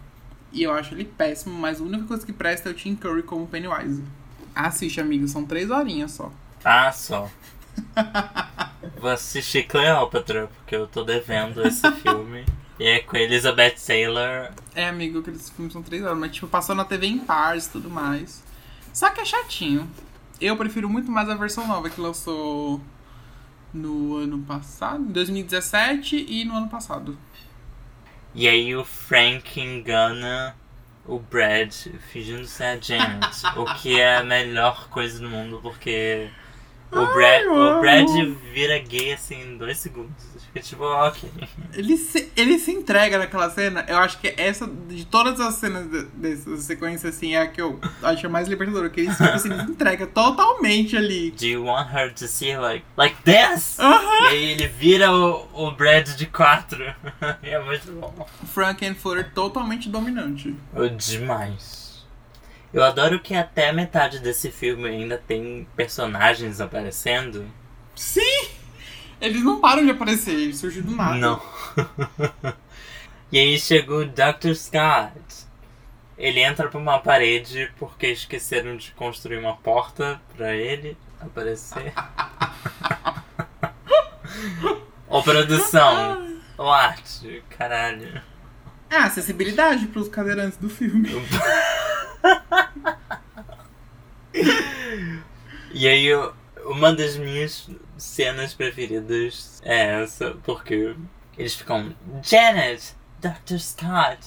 E 0.51 0.63
eu 0.63 0.71
acho 0.71 0.93
ele 0.93 1.05
péssimo, 1.05 1.57
mas 1.57 1.79
a 1.79 1.83
única 1.83 2.05
coisa 2.05 2.25
que 2.25 2.33
presta 2.33 2.69
é 2.69 2.71
o 2.71 2.75
Tim 2.75 2.95
Curry 2.95 3.23
como 3.23 3.47
Pennywise. 3.47 4.03
Assiste, 4.53 5.01
amigo, 5.01 5.27
são 5.27 5.45
três 5.45 5.71
horinhas 5.71 6.11
só. 6.11 6.31
Ah, 6.63 6.91
só. 6.91 7.29
Vou 8.99 9.09
assistir 9.09 9.63
Cleópatra, 9.67 10.47
porque 10.47 10.75
eu 10.75 10.87
tô 10.87 11.03
devendo 11.03 11.65
esse 11.65 11.89
filme. 11.93 12.45
E 12.79 12.87
é 12.87 12.99
com 12.99 13.15
Elizabeth 13.15 13.75
Taylor. 13.85 14.51
É, 14.73 14.87
amigo, 14.87 15.19
aqueles 15.19 15.49
filmes 15.49 15.73
são 15.73 15.83
três 15.83 16.03
horas, 16.03 16.17
mas 16.17 16.31
tipo, 16.31 16.47
passou 16.47 16.75
na 16.75 16.83
TV 16.83 17.07
em 17.07 17.19
pares 17.19 17.67
e 17.67 17.71
tudo 17.71 17.89
mais. 17.89 18.43
Só 18.91 19.09
que 19.09 19.21
é 19.21 19.25
chatinho. 19.25 19.89
Eu 20.41 20.57
prefiro 20.57 20.89
muito 20.89 21.11
mais 21.11 21.29
a 21.29 21.35
versão 21.35 21.67
nova 21.67 21.89
que 21.89 22.01
lançou 22.01 22.81
no 23.73 24.17
ano 24.17 24.39
passado, 24.39 25.03
em 25.03 25.11
2017 25.11 26.25
e 26.27 26.45
no 26.45 26.55
ano 26.55 26.69
passado. 26.69 27.17
E 28.35 28.47
aí 28.47 28.75
o 28.75 28.83
Frank 28.83 29.59
engana 29.59 30.55
o 31.05 31.19
Brad 31.19 31.73
fingindo 32.11 32.45
ser 32.45 32.63
a 32.63 32.79
Janet. 32.79 33.45
o 33.57 33.65
que 33.75 33.99
é 33.99 34.17
a 34.17 34.23
melhor 34.23 34.89
coisa 34.89 35.19
do 35.19 35.29
mundo, 35.29 35.59
porque 35.61 36.29
O 36.95 37.13
Brad, 37.13 37.45
o 37.47 37.79
Brad 37.79 38.09
vira 38.53 38.77
gay 38.79 39.13
assim 39.13 39.41
em 39.41 39.57
dois 39.57 39.77
segundos. 39.77 40.13
Fica 40.53 40.59
tipo, 40.67 40.83
ok. 40.83 41.27
Ele 41.73 41.97
se, 41.97 42.31
ele 42.35 42.59
se 42.59 42.71
entrega 42.71 43.17
naquela 43.17 43.49
cena. 43.49 43.83
Eu 43.87 43.97
acho 43.97 44.19
que 44.19 44.31
essa, 44.37 44.67
de 44.67 45.03
todas 45.05 45.39
as 45.39 45.55
cenas 45.55 45.89
de- 45.89 46.03
dessa 46.13 46.55
sequência, 46.57 47.09
assim, 47.09 47.33
é 47.33 47.41
a 47.41 47.47
que 47.47 47.59
eu 47.59 47.79
acho 48.03 48.29
mais 48.29 48.47
libertadora. 48.47 48.87
Que 48.89 49.01
ele, 49.01 49.09
tipo, 49.11 49.23
assim, 49.23 49.49
se 49.49 49.71
entrega 49.71 50.05
totalmente 50.05 50.95
ali. 50.95 51.31
Do 51.31 51.45
you 51.45 51.63
want 51.65 51.89
her 51.91 52.13
to 52.13 52.27
see 52.27 52.55
like, 52.55 52.85
like 52.95 53.15
this? 53.23 53.79
Aham. 53.79 54.25
E 54.25 54.27
aí 54.27 54.43
ele 54.51 54.67
vira 54.67 55.11
o, 55.11 55.47
o 55.53 55.71
Brad 55.71 56.07
de 56.09 56.27
quatro. 56.27 56.83
é 57.41 57.59
muito 57.63 57.91
bom. 57.93 58.27
Frankenfurter 58.53 59.31
totalmente 59.33 59.89
dominante. 59.89 60.55
Oh, 60.75 60.87
Demais. 60.87 61.82
Eu 62.73 62.83
adoro 62.83 63.19
que 63.19 63.35
até 63.35 63.69
a 63.69 63.73
metade 63.73 64.17
desse 64.19 64.49
filme 64.49 64.89
ainda 64.89 65.15
tem 65.15 65.67
personagens 65.75 66.59
aparecendo. 66.59 67.45
Sim! 67.95 68.49
Eles 69.21 69.43
não 69.43 69.61
param 69.61 69.85
de 69.85 69.91
aparecer, 69.91 70.33
eles 70.33 70.57
surgem 70.57 70.81
do 70.81 70.95
nada. 70.95 71.15
Não. 71.15 71.41
e 73.31 73.37
aí 73.37 73.59
chegou 73.59 73.99
o 73.99 74.05
Dr. 74.05 74.55
Scott. 74.55 75.13
Ele 76.17 76.39
entra 76.39 76.67
por 76.67 76.81
uma 76.81 76.97
parede 76.99 77.71
porque 77.77 78.07
esqueceram 78.07 78.75
de 78.75 78.91
construir 78.93 79.37
uma 79.37 79.55
porta 79.55 80.19
pra 80.35 80.55
ele 80.55 80.97
aparecer. 81.21 81.93
Ô 85.07 85.21
produção, 85.21 86.39
ô 86.57 86.69
arte, 86.69 87.43
caralho. 87.55 88.19
Ah, 88.89 89.05
acessibilidade 89.05 89.87
pros 89.87 90.09
cadeirantes 90.09 90.57
do 90.57 90.69
filme. 90.69 91.09
E 95.73 95.87
aí, 95.87 96.05
eu- 96.05 96.33
uma 96.65 96.93
das 96.93 97.17
minhas 97.17 97.69
cenas 97.97 98.53
preferidas 98.53 99.61
é 99.65 100.01
essa, 100.01 100.35
porque 100.43 100.95
eles 101.37 101.55
ficam 101.55 101.93
Janet, 102.21 102.93
Dr. 103.19 103.57
Scott, 103.59 104.19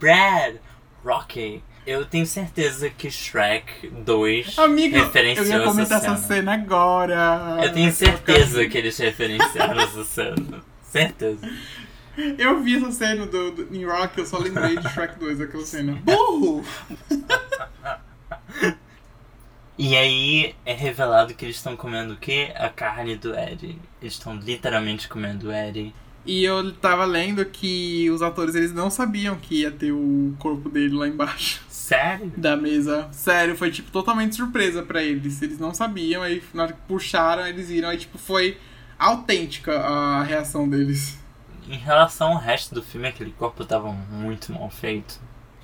Brad, 0.00 0.56
Rocky. 1.04 1.62
Eu 1.86 2.04
tenho 2.04 2.26
certeza 2.26 2.90
que 2.90 3.08
Shrek 3.08 3.88
2 3.88 4.58
Amigo, 4.58 4.96
eu 4.96 5.04
referenciou 5.04 5.46
ia 5.46 5.62
comentar 5.62 5.98
essa 5.98 6.12
essa 6.12 6.16
cena. 6.16 6.36
cena 6.36 6.54
agora. 6.54 7.58
Eu 7.62 7.72
tenho 7.72 7.92
certeza 7.92 8.66
que 8.66 8.76
eles 8.76 8.98
referenciaram 8.98 9.80
essa 9.80 10.02
cena. 10.02 10.64
Certeza. 10.82 11.48
Eu 12.38 12.60
vi 12.60 12.76
essa 12.78 12.90
cena 12.90 13.26
do, 13.26 13.52
do, 13.52 13.76
em 13.76 13.84
Rock, 13.84 14.18
eu 14.18 14.26
só 14.26 14.38
lembrei 14.38 14.76
de 14.76 14.88
Shrek 14.88 15.16
2, 15.20 15.40
aquela 15.40 15.64
cena. 15.64 15.92
Burro! 16.02 16.64
E 19.78 19.94
aí 19.94 20.54
é 20.64 20.72
revelado 20.72 21.34
que 21.34 21.44
eles 21.44 21.56
estão 21.56 21.76
comendo 21.76 22.14
o 22.14 22.16
quê? 22.16 22.50
A 22.56 22.68
carne 22.68 23.16
do 23.16 23.34
Eddie. 23.34 23.78
Eles 24.00 24.14
estão 24.14 24.34
literalmente 24.34 25.08
comendo 25.08 25.48
o 25.48 25.52
Eddie. 25.52 25.94
E 26.24 26.42
eu 26.42 26.72
tava 26.72 27.04
lendo 27.04 27.44
que 27.44 28.10
os 28.10 28.20
atores 28.20 28.54
eles 28.54 28.72
não 28.72 28.90
sabiam 28.90 29.36
que 29.36 29.60
ia 29.60 29.70
ter 29.70 29.92
o 29.92 30.34
corpo 30.38 30.68
dele 30.68 30.94
lá 30.94 31.06
embaixo 31.06 31.62
Sério? 31.68 32.32
da 32.36 32.56
mesa. 32.56 33.08
Sério, 33.12 33.56
foi 33.56 33.70
tipo 33.70 33.92
totalmente 33.92 34.34
surpresa 34.34 34.82
pra 34.82 35.02
eles. 35.02 35.40
Eles 35.40 35.58
não 35.58 35.72
sabiam, 35.72 36.22
aí 36.22 36.42
na 36.52 36.64
hora 36.64 36.72
que 36.72 36.80
puxaram, 36.88 37.46
eles 37.46 37.68
viram, 37.68 37.88
aí 37.90 37.98
tipo 37.98 38.18
foi 38.18 38.58
autêntica 38.98 39.78
a 39.78 40.22
reação 40.24 40.68
deles. 40.68 41.18
Em 41.68 41.76
relação 41.76 42.32
ao 42.32 42.38
resto 42.38 42.74
do 42.74 42.82
filme, 42.82 43.08
aquele 43.08 43.30
corpo 43.32 43.64
tava 43.64 43.92
muito 43.92 44.52
mal 44.52 44.70
feito. 44.70 45.20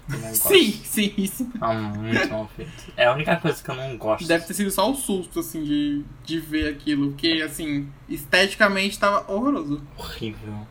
Gosto. 0.09 0.49
Sim, 0.49 0.73
sim, 0.85 1.15
isso. 1.17 1.45
Tava 1.59 1.75
muito 1.75 2.29
mal 2.29 2.51
feito. 2.57 2.93
É 2.97 3.07
a 3.07 3.13
única 3.13 3.37
coisa 3.37 3.63
que 3.63 3.71
eu 3.71 3.75
não 3.75 3.97
gosto. 3.97 4.27
Deve 4.27 4.45
ter 4.45 4.55
sido 4.55 4.71
só 4.71 4.91
o 4.91 4.95
susto, 4.95 5.41
assim, 5.41 5.63
de, 5.63 6.05
de 6.25 6.41
ver 6.41 6.69
aquilo. 6.69 7.11
Porque, 7.11 7.43
assim, 7.45 7.89
esteticamente 8.09 8.99
tava 8.99 9.31
horroroso. 9.33 9.83
Horrível. 9.97 10.67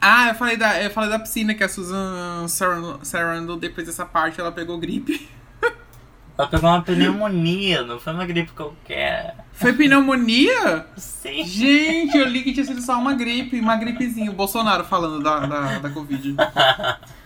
Ah, 0.00 0.28
eu 0.28 0.34
falei 0.34 0.56
da, 0.56 0.82
eu 0.82 0.90
falei 0.90 1.10
da 1.10 1.18
piscina 1.18 1.54
que 1.54 1.62
a 1.62 1.68
Susan 1.68 2.46
Sarandon, 2.48 3.58
depois 3.58 3.86
dessa 3.86 4.04
parte, 4.04 4.40
ela 4.40 4.50
pegou 4.50 4.78
gripe. 4.78 5.28
Ela 6.38 6.48
pegou 6.48 6.70
uma 6.70 6.80
pneumonia, 6.80 7.82
não 7.82 8.00
foi 8.00 8.14
uma 8.14 8.24
gripe 8.24 8.52
qualquer. 8.52 9.36
Foi 9.52 9.74
pneumonia? 9.74 10.86
Sim. 10.96 11.44
Gente, 11.44 12.16
eu 12.16 12.26
li 12.26 12.42
que 12.42 12.54
tinha 12.54 12.64
sido 12.64 12.80
só 12.80 12.98
uma 12.98 13.12
gripe, 13.12 13.60
uma 13.60 13.76
gripezinha. 13.76 14.30
O 14.30 14.34
Bolsonaro 14.34 14.82
falando 14.84 15.22
da, 15.22 15.40
da, 15.40 15.78
da 15.80 15.90
Covid. 15.90 16.36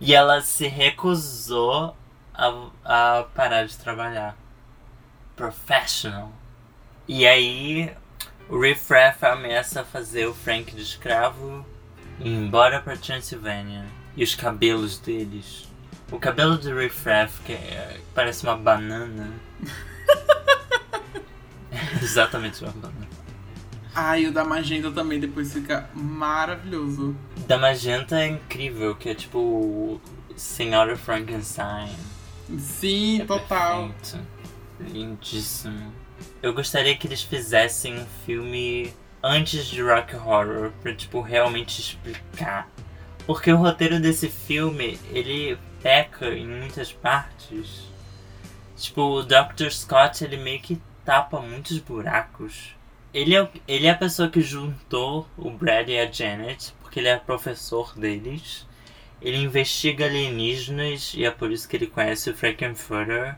E 0.00 0.14
ela 0.14 0.40
se 0.40 0.66
recusou 0.66 1.94
a, 2.34 2.48
a 2.84 3.24
parar 3.34 3.64
de 3.66 3.76
trabalhar. 3.76 4.36
Professional. 5.36 6.32
E 7.06 7.26
aí, 7.26 7.92
o 8.48 8.58
Riff 8.60 8.92
Raff 8.92 9.24
ameaça 9.26 9.84
fazer 9.84 10.26
o 10.26 10.34
Frank 10.34 10.74
de 10.74 10.82
escravo 10.82 11.64
e 12.18 12.28
ir 12.28 12.34
embora 12.34 12.80
pra 12.80 12.96
Transilvânia. 12.96 13.84
E 14.16 14.24
os 14.24 14.34
cabelos 14.34 14.98
deles. 14.98 15.68
O 16.10 16.18
cabelo 16.18 16.56
do 16.58 16.74
Riff 16.76 17.08
Raff, 17.08 17.40
que 17.42 17.52
é- 17.52 18.00
parece 18.14 18.44
uma 18.44 18.56
banana. 18.56 19.30
Exatamente 22.02 22.62
uma 22.64 22.72
banana. 22.72 23.09
Ah, 23.94 24.18
e 24.18 24.26
o 24.26 24.32
da 24.32 24.44
Magenta 24.44 24.90
também 24.90 25.18
depois 25.18 25.52
fica 25.52 25.88
maravilhoso. 25.94 27.16
Da 27.46 27.58
Magenta 27.58 28.20
é 28.20 28.28
incrível, 28.28 28.94
que 28.94 29.08
é 29.08 29.14
tipo 29.14 30.00
Senhora 30.36 30.96
Frankenstein. 30.96 31.90
Sim, 32.58 33.22
É 33.22 33.24
total. 33.24 33.88
perfeito. 33.88 34.26
Lindíssimo. 34.80 35.92
Eu 36.42 36.52
gostaria 36.54 36.96
que 36.96 37.06
eles 37.06 37.22
fizessem 37.22 37.98
um 37.98 38.06
filme 38.24 38.92
antes 39.22 39.66
de 39.66 39.82
Rock 39.82 40.14
Horror 40.16 40.70
pra 40.82 40.94
tipo 40.94 41.20
realmente 41.20 41.80
explicar. 41.80 42.68
Porque 43.26 43.52
o 43.52 43.56
roteiro 43.56 44.00
desse 44.00 44.28
filme, 44.28 44.98
ele 45.10 45.58
peca 45.82 46.28
em 46.30 46.46
muitas 46.46 46.92
partes. 46.92 47.88
Tipo, 48.76 49.02
o 49.02 49.22
Dr. 49.22 49.70
Scott, 49.70 50.24
ele 50.24 50.36
meio 50.38 50.60
que 50.60 50.80
tapa 51.04 51.40
muitos 51.40 51.78
buracos. 51.78 52.74
Ele 53.12 53.36
é, 53.36 53.48
ele 53.66 53.86
é 53.86 53.90
a 53.90 53.96
pessoa 53.96 54.28
que 54.28 54.40
juntou 54.40 55.26
o 55.36 55.50
Brad 55.50 55.88
e 55.88 55.98
a 55.98 56.10
Janet, 56.10 56.72
porque 56.80 57.00
ele 57.00 57.08
é 57.08 57.16
professor 57.16 57.92
deles. 57.96 58.66
Ele 59.20 59.36
investiga 59.36 60.06
alienígenas 60.06 61.12
e 61.14 61.24
é 61.24 61.30
por 61.30 61.50
isso 61.50 61.68
que 61.68 61.76
ele 61.76 61.86
conhece 61.86 62.30
o 62.30 62.34
Frankenfurter. 62.34 63.36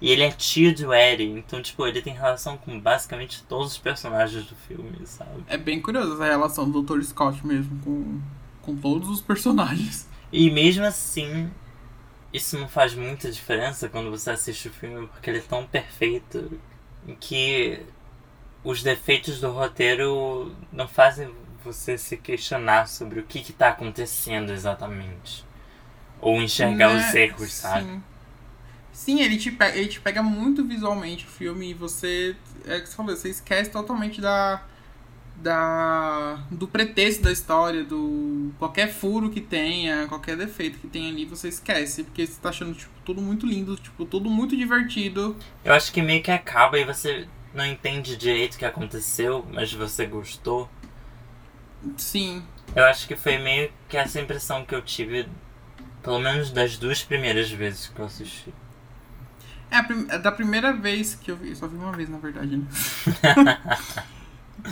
E 0.00 0.10
ele 0.12 0.22
é 0.22 0.30
tio 0.30 0.72
do 0.74 0.94
Eddie, 0.94 1.24
então, 1.24 1.60
tipo, 1.60 1.84
ele 1.84 2.00
tem 2.00 2.14
relação 2.14 2.56
com 2.56 2.78
basicamente 2.78 3.42
todos 3.42 3.72
os 3.72 3.78
personagens 3.78 4.44
do 4.46 4.54
filme, 4.54 5.04
sabe? 5.04 5.42
É 5.48 5.56
bem 5.56 5.82
curioso 5.82 6.14
essa 6.14 6.24
relação 6.24 6.70
do 6.70 6.82
Dr. 6.82 7.02
Scott 7.02 7.44
mesmo 7.44 7.80
com, 7.82 8.20
com 8.62 8.76
todos 8.76 9.08
os 9.08 9.20
personagens. 9.20 10.08
E 10.32 10.50
mesmo 10.50 10.84
assim, 10.84 11.50
isso 12.32 12.56
não 12.58 12.68
faz 12.68 12.94
muita 12.94 13.30
diferença 13.30 13.88
quando 13.88 14.10
você 14.10 14.30
assiste 14.30 14.68
o 14.68 14.72
filme, 14.72 15.08
porque 15.08 15.30
ele 15.30 15.38
é 15.38 15.42
tão 15.42 15.66
perfeito 15.66 16.60
que 17.18 17.80
os 18.64 18.82
defeitos 18.82 19.40
do 19.40 19.50
roteiro 19.50 20.54
não 20.72 20.88
fazem 20.88 21.30
você 21.64 21.98
se 21.98 22.16
questionar 22.16 22.86
sobre 22.88 23.20
o 23.20 23.24
que 23.24 23.38
está 23.38 23.68
acontecendo 23.70 24.52
exatamente. 24.52 25.44
Ou 26.20 26.40
enxergar 26.42 26.92
Né? 26.94 27.08
os 27.08 27.14
erros, 27.14 27.52
sabe? 27.52 27.86
Sim. 27.86 28.02
Sim, 28.92 29.20
ele 29.22 29.36
te, 29.38 29.50
pega, 29.52 29.76
ele 29.78 29.88
te 29.88 30.00
pega 30.00 30.22
muito 30.22 30.64
visualmente 30.64 31.24
o 31.24 31.28
filme 31.28 31.70
e 31.70 31.74
você. 31.74 32.34
É 32.66 32.78
o 32.78 32.82
que 32.82 32.88
você 32.88 32.96
falou, 32.96 33.16
você 33.16 33.28
esquece 33.28 33.70
totalmente 33.70 34.20
da. 34.20 34.60
da 35.36 36.34
do 36.50 36.66
pretexto 36.66 37.22
da 37.22 37.30
história, 37.30 37.84
do. 37.84 38.50
qualquer 38.58 38.88
furo 38.92 39.30
que 39.30 39.40
tenha, 39.40 40.08
qualquer 40.08 40.36
defeito 40.36 40.78
que 40.78 40.88
tenha 40.88 41.10
ali, 41.10 41.24
você 41.24 41.48
esquece. 41.48 42.02
Porque 42.02 42.26
você 42.26 42.40
tá 42.40 42.48
achando, 42.48 42.74
tipo, 42.74 42.90
tudo 43.04 43.22
muito 43.22 43.46
lindo, 43.46 43.76
tipo, 43.76 44.04
tudo 44.04 44.28
muito 44.28 44.56
divertido. 44.56 45.36
Eu 45.64 45.72
acho 45.74 45.92
que 45.92 46.02
meio 46.02 46.22
que 46.22 46.30
acaba 46.32 46.76
e 46.78 46.84
você 46.84 47.28
não 47.54 47.66
entende 47.66 48.16
direito 48.16 48.54
o 48.54 48.58
que 48.58 48.64
aconteceu, 48.64 49.44
mas 49.52 49.72
você 49.72 50.06
gostou. 50.06 50.68
Sim. 51.96 52.42
Eu 52.74 52.84
acho 52.84 53.06
que 53.06 53.16
foi 53.16 53.38
meio 53.38 53.70
que 53.88 53.96
essa 53.96 54.20
impressão 54.20 54.64
que 54.64 54.74
eu 54.74 54.82
tive, 54.82 55.26
pelo 56.02 56.18
menos 56.20 56.50
das 56.50 56.76
duas 56.78 57.02
primeiras 57.02 57.50
vezes 57.50 57.88
que 57.88 57.98
eu 58.00 58.04
assisti. 58.06 58.52
É, 59.70 59.76
a 59.76 59.82
prim- 59.84 60.06
é 60.08 60.18
da 60.18 60.32
primeira 60.32 60.72
vez 60.72 61.14
que 61.14 61.30
eu 61.30 61.36
vi. 61.36 61.50
Eu 61.50 61.56
só 61.56 61.66
vi 61.68 61.76
uma 61.76 61.92
vez, 61.92 62.08
na 62.08 62.18
verdade, 62.18 62.56
né? 62.56 62.66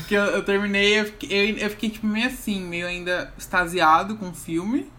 que 0.08 0.14
eu, 0.14 0.24
eu 0.24 0.44
terminei, 0.44 1.00
eu 1.00 1.04
fiquei, 1.06 1.52
eu, 1.52 1.56
eu 1.58 1.70
fiquei, 1.70 1.90
tipo, 1.90 2.06
meio 2.06 2.26
assim, 2.26 2.60
meio 2.62 2.86
ainda 2.86 3.32
extasiado 3.38 4.16
com 4.16 4.30
o 4.30 4.34
filme. 4.34 4.90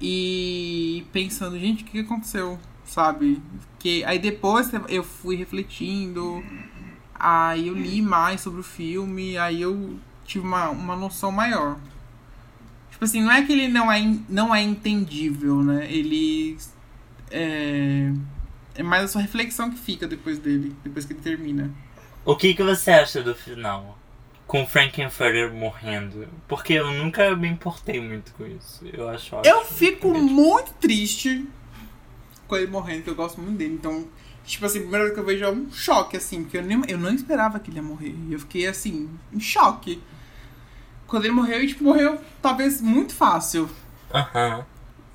E 0.00 1.06
pensando, 1.12 1.58
gente, 1.58 1.82
o 1.82 1.86
que, 1.86 1.92
que 1.92 2.00
aconteceu? 2.00 2.58
Sabe? 2.84 3.40
Que, 3.78 4.04
aí 4.04 4.18
depois 4.18 4.70
eu 4.88 5.02
fui 5.04 5.36
refletindo. 5.36 6.42
Aí 7.18 7.68
eu 7.68 7.74
li 7.74 8.00
mais 8.00 8.40
sobre 8.40 8.60
o 8.60 8.62
filme. 8.64 9.36
Aí 9.36 9.62
eu 9.62 9.98
tive 10.24 10.46
uma, 10.46 10.70
uma 10.70 10.94
noção 10.94 11.32
maior. 11.32 11.76
Tipo 12.90 13.04
assim, 13.04 13.22
não 13.22 13.32
é 13.32 13.42
que 13.44 13.52
ele 13.52 13.68
não 13.68 13.90
é, 13.90 14.16
não 14.28 14.54
é 14.54 14.62
entendível, 14.62 15.62
né? 15.62 15.90
Ele. 15.90 16.56
É, 17.30 18.12
é 18.74 18.82
mais 18.82 19.04
a 19.04 19.08
sua 19.08 19.20
reflexão 19.20 19.70
que 19.70 19.78
fica 19.78 20.06
depois 20.06 20.38
dele, 20.38 20.74
depois 20.82 21.04
que 21.04 21.12
ele 21.12 21.20
termina. 21.20 21.70
O 22.24 22.36
que, 22.36 22.54
que 22.54 22.62
você 22.62 22.90
acha 22.90 23.22
do 23.22 23.34
final? 23.34 23.98
Com 24.46 24.62
o 24.62 24.66
Frankenfurter 24.66 25.52
morrendo. 25.52 26.26
Porque 26.46 26.74
eu 26.74 26.90
nunca 26.92 27.34
me 27.36 27.48
importei 27.48 28.00
muito 28.00 28.32
com 28.34 28.46
isso. 28.46 28.84
Eu 28.92 29.08
acho 29.08 29.36
ótimo. 29.36 29.54
Eu 29.54 29.64
fico 29.64 30.12
muito 30.12 30.72
triste 30.74 31.46
com 32.46 32.56
ele 32.56 32.66
morrendo, 32.66 33.02
que 33.02 33.10
eu 33.10 33.14
gosto 33.14 33.40
muito 33.40 33.58
dele. 33.58 33.74
Então, 33.74 34.06
tipo 34.48 34.66
assim, 34.66 34.78
a 34.78 34.82
primeira 34.82 35.04
vez 35.04 35.14
que 35.14 35.20
eu 35.20 35.24
vejo 35.24 35.44
é 35.44 35.50
um 35.50 35.70
choque, 35.70 36.16
assim, 36.16 36.42
porque 36.42 36.58
eu, 36.58 36.62
nem, 36.62 36.82
eu 36.88 36.98
não 36.98 37.12
esperava 37.12 37.58
que 37.60 37.70
ele 37.70 37.78
ia 37.78 37.82
morrer. 37.82 38.14
E 38.28 38.32
eu 38.32 38.40
fiquei, 38.40 38.66
assim, 38.66 39.08
em 39.32 39.38
choque. 39.38 40.02
Quando 41.06 41.24
ele 41.24 41.34
morreu, 41.34 41.62
e 41.62 41.66
tipo, 41.68 41.84
morreu 41.84 42.20
talvez 42.40 42.80
muito 42.80 43.14
fácil. 43.14 43.68
Aham. 44.12 44.64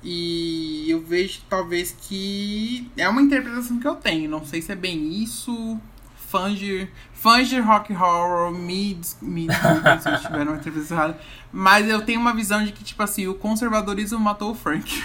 E 0.02 0.90
eu 0.90 1.00
vejo 1.00 1.40
talvez 1.48 1.96
que 1.98 2.90
é 2.96 3.08
uma 3.08 3.22
interpretação 3.22 3.80
que 3.80 3.88
eu 3.88 3.96
tenho. 3.96 4.30
Não 4.30 4.44
sei 4.44 4.60
se 4.60 4.70
é 4.70 4.76
bem 4.76 5.22
isso. 5.22 5.80
Fãs 6.28 6.58
de, 6.58 6.88
fãs 7.12 7.48
de 7.48 7.58
rock 7.60 7.92
horror 7.92 8.52
me, 8.52 9.00
me 9.22 9.46
desculpem 9.48 10.00
se 10.00 10.08
eu 10.08 10.14
estiver 10.14 10.42
uma 10.42 10.56
interpretação 10.56 10.96
errada. 10.96 11.20
Mas 11.52 11.88
eu 11.88 12.02
tenho 12.02 12.20
uma 12.20 12.34
visão 12.34 12.64
de 12.64 12.72
que, 12.72 12.84
tipo 12.84 13.02
assim, 13.02 13.26
o 13.26 13.34
conservadorismo 13.34 14.18
matou 14.18 14.50
o 14.50 14.54
Frank. 14.54 15.02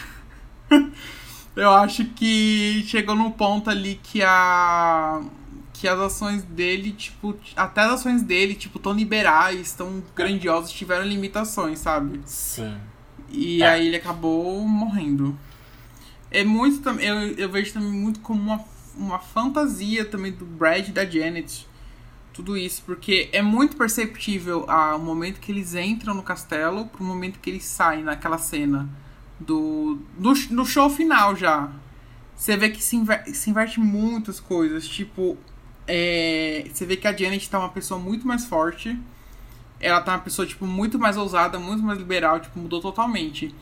eu 1.60 1.72
acho 1.72 2.06
que 2.06 2.84
chegou 2.88 3.16
num 3.16 3.32
ponto 3.32 3.70
ali 3.70 4.00
que 4.02 4.22
a. 4.24 5.22
Que 5.74 5.88
as 5.88 5.98
ações 6.00 6.44
dele, 6.44 6.92
tipo, 6.92 7.34
até 7.56 7.82
as 7.82 7.92
ações 7.94 8.22
dele, 8.22 8.54
tipo, 8.54 8.78
tão 8.80 8.92
liberais, 8.92 9.72
tão 9.74 10.04
grandiosas, 10.14 10.72
tiveram 10.72 11.06
limitações, 11.06 11.80
sabe? 11.80 12.20
Sim. 12.26 12.76
E 13.30 13.64
É. 13.64 13.70
aí 13.70 13.88
ele 13.88 13.96
acabou 13.96 14.68
morrendo. 14.68 15.38
É 16.30 16.44
muito 16.44 16.82
também. 16.82 17.06
Eu, 17.08 17.16
eu 17.38 17.50
vejo 17.50 17.72
também 17.74 17.90
muito 17.92 18.20
como 18.20 18.42
uma, 18.42 18.62
uma 18.96 19.20
fantasia 19.20 20.04
também 20.04 20.34
do 20.34 20.46
Brad 20.46 20.90
e 20.90 20.92
da 20.92 21.06
Janet. 21.06 21.66
Tudo 22.34 22.58
isso, 22.58 22.84
porque 22.86 23.30
é 23.32 23.42
muito 23.42 23.78
perceptível 23.78 24.66
ah, 24.68 24.96
o 24.96 25.00
momento 25.00 25.40
que 25.40 25.52
eles 25.52 25.76
entram 25.76 26.14
no 26.14 26.24
castelo 26.24 26.86
pro 26.88 27.04
momento 27.04 27.40
que 27.40 27.50
eles 27.50 27.64
saem 27.66 28.04
naquela 28.04 28.38
cena. 28.38 28.88
Do. 29.40 30.00
do 30.18 30.34
no 30.52 30.66
show 30.66 30.90
final 30.90 31.36
já. 31.36 31.70
Você 32.36 32.56
vê 32.58 32.70
que 32.70 32.82
se, 32.82 32.96
inver- 32.96 33.26
se 33.34 33.50
inverte 33.50 33.80
muitas 33.80 34.40
coisas. 34.40 34.88
Tipo, 34.88 35.38
é, 35.88 36.66
você 36.74 36.86
vê 36.86 36.96
que 36.98 37.08
a 37.08 37.16
Janet 37.16 37.50
tá 37.50 37.60
uma 37.60 37.70
pessoa 37.70 38.00
muito 38.00 38.28
mais 38.28 38.46
forte 38.46 38.98
ela 39.80 40.02
tá 40.02 40.14
uma 40.14 40.20
pessoa, 40.20 40.46
tipo, 40.46 40.66
muito 40.66 41.00
mais 41.00 41.16
ousada, 41.18 41.58
muito 41.58 41.82
mais 41.84 41.98
liberal, 41.98 42.40
tipo, 42.40 42.60
mudou 42.60 42.82
totalmente. 42.82 43.54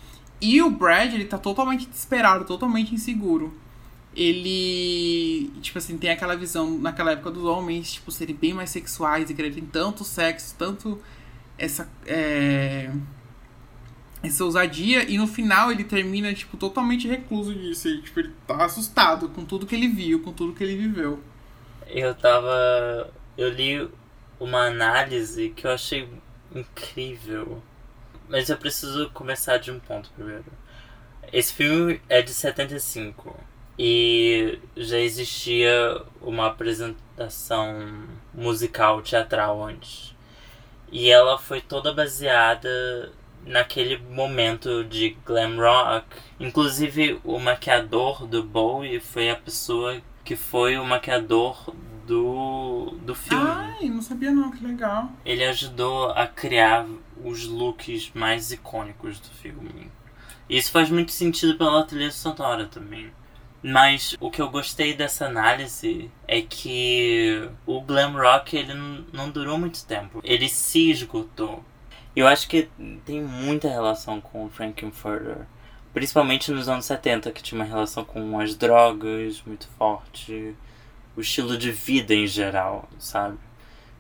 E 0.42 0.62
o 0.62 0.70
Brad, 0.70 1.14
ele 1.14 1.26
tá 1.26 1.38
totalmente 1.38 1.86
desesperado, 1.88 2.46
totalmente 2.46 2.94
inseguro. 2.94 3.54
Ele, 4.16 5.52
tipo 5.62 5.78
assim, 5.78 5.98
tem 5.98 6.10
aquela 6.10 6.36
visão 6.36 6.78
naquela 6.80 7.12
época 7.12 7.30
dos 7.32 7.44
homens, 7.44 7.94
tipo, 7.94 8.12
serem 8.12 8.36
bem 8.36 8.54
mais 8.54 8.72
sexuais 8.72 9.30
e 9.30 9.34
quererem 9.36 9.64
tanto 9.66 10.04
sexo, 10.04 10.56
tanto 10.58 11.00
essa, 11.58 11.88
é, 12.06 12.90
essa 14.24 14.44
ousadia. 14.44 15.10
E 15.10 15.18
no 15.18 15.28
final 15.28 15.72
ele 15.72 15.84
termina, 15.84 16.34
tipo, 16.34 16.58
totalmente 16.58 17.08
recluso 17.08 17.54
disso. 17.54 17.88
E, 17.88 18.02
tipo, 18.02 18.20
ele 18.20 18.34
tá 18.46 18.66
assustado 18.66 19.30
com 19.30 19.46
tudo 19.46 19.66
que 19.66 19.76
ele 19.76 19.88
viu, 19.88 20.22
com 20.22 20.32
tudo 20.32 20.54
que 20.54 20.64
ele 20.64 20.76
viveu. 20.76 21.20
Eu 21.88 22.14
tava. 22.16 23.12
Eu 23.38 23.50
li 23.50 23.88
uma 24.40 24.68
análise 24.68 25.50
que 25.50 25.66
eu 25.66 25.72
achei 25.72 26.08
incrível. 26.54 27.62
Mas 28.30 28.50
eu 28.50 28.58
preciso 28.58 29.10
começar 29.12 29.58
de 29.58 29.72
um 29.72 29.80
ponto 29.80 30.10
primeiro. 30.12 30.46
Esse 31.32 31.54
filme 31.54 32.02
é 32.10 32.22
de 32.22 32.32
75 32.32 33.36
e 33.80 34.60
já 34.76 34.98
existia 34.98 36.02
uma 36.22 36.48
apresentação 36.48 38.08
musical 38.34 39.02
teatral 39.02 39.64
antes. 39.64 40.16
E 40.92 41.10
ela 41.10 41.38
foi 41.38 41.62
toda 41.62 41.94
baseada 41.94 43.12
naquele 43.48 43.98
momento 43.98 44.84
de 44.84 45.18
glam 45.26 45.58
rock. 45.58 46.06
Inclusive, 46.40 47.20
o 47.24 47.40
maquiador 47.40 48.26
do 48.28 48.44
Bowie 48.44 49.00
foi 49.00 49.30
a 49.30 49.36
pessoa 49.36 50.02
que 50.24 50.36
foi 50.36 50.78
o 50.78 50.86
maquiador 50.86 51.74
do, 52.06 52.98
do 53.02 53.16
filme. 53.16 53.46
Ai, 53.48 53.90
não 53.90 54.02
sabia 54.02 54.32
não, 54.32 54.52
que 54.52 54.66
legal. 54.66 55.10
Ele 55.26 55.44
ajudou 55.44 56.12
a 56.12 56.28
criar 56.28 56.86
os 57.24 57.46
looks 57.46 58.12
mais 58.14 58.52
icônicos 58.52 59.20
do 59.20 59.30
filme. 59.30 59.92
Isso 60.50 60.72
faz 60.72 60.90
muito 60.90 61.12
sentido 61.12 61.58
pela 61.58 61.84
trilha 61.84 62.12
sonora 62.12 62.66
também. 62.66 63.12
Mas 63.62 64.16
o 64.20 64.30
que 64.30 64.42
eu 64.42 64.50
gostei 64.50 64.94
dessa 64.94 65.26
análise 65.26 66.10
é 66.28 66.42
que 66.42 67.50
o 67.66 67.82
glam 67.82 68.14
rock 68.14 68.56
ele 68.56 68.74
não 69.12 69.30
durou 69.30 69.58
muito 69.58 69.86
tempo. 69.86 70.22
Ele 70.24 70.48
se 70.48 70.90
esgotou. 70.92 71.64
Eu 72.18 72.28
acho 72.28 72.48
que 72.48 72.68
tem 73.06 73.22
muita 73.22 73.70
relação 73.70 74.20
com 74.20 74.46
o 74.46 74.50
Frankenfurter. 74.50 75.46
Principalmente 75.94 76.52
nos 76.52 76.68
anos 76.68 76.86
70, 76.86 77.32
que 77.32 77.44
tinha 77.44 77.62
uma 77.62 77.68
relação 77.68 78.04
com 78.04 78.40
as 78.40 78.56
drogas 78.56 79.44
muito 79.46 79.68
forte. 79.78 80.56
O 81.16 81.22
estilo 81.22 81.56
de 81.56 81.72
vida 81.72 82.16
em 82.16 82.26
geral, 82.26 82.90
sabe? 82.98 83.38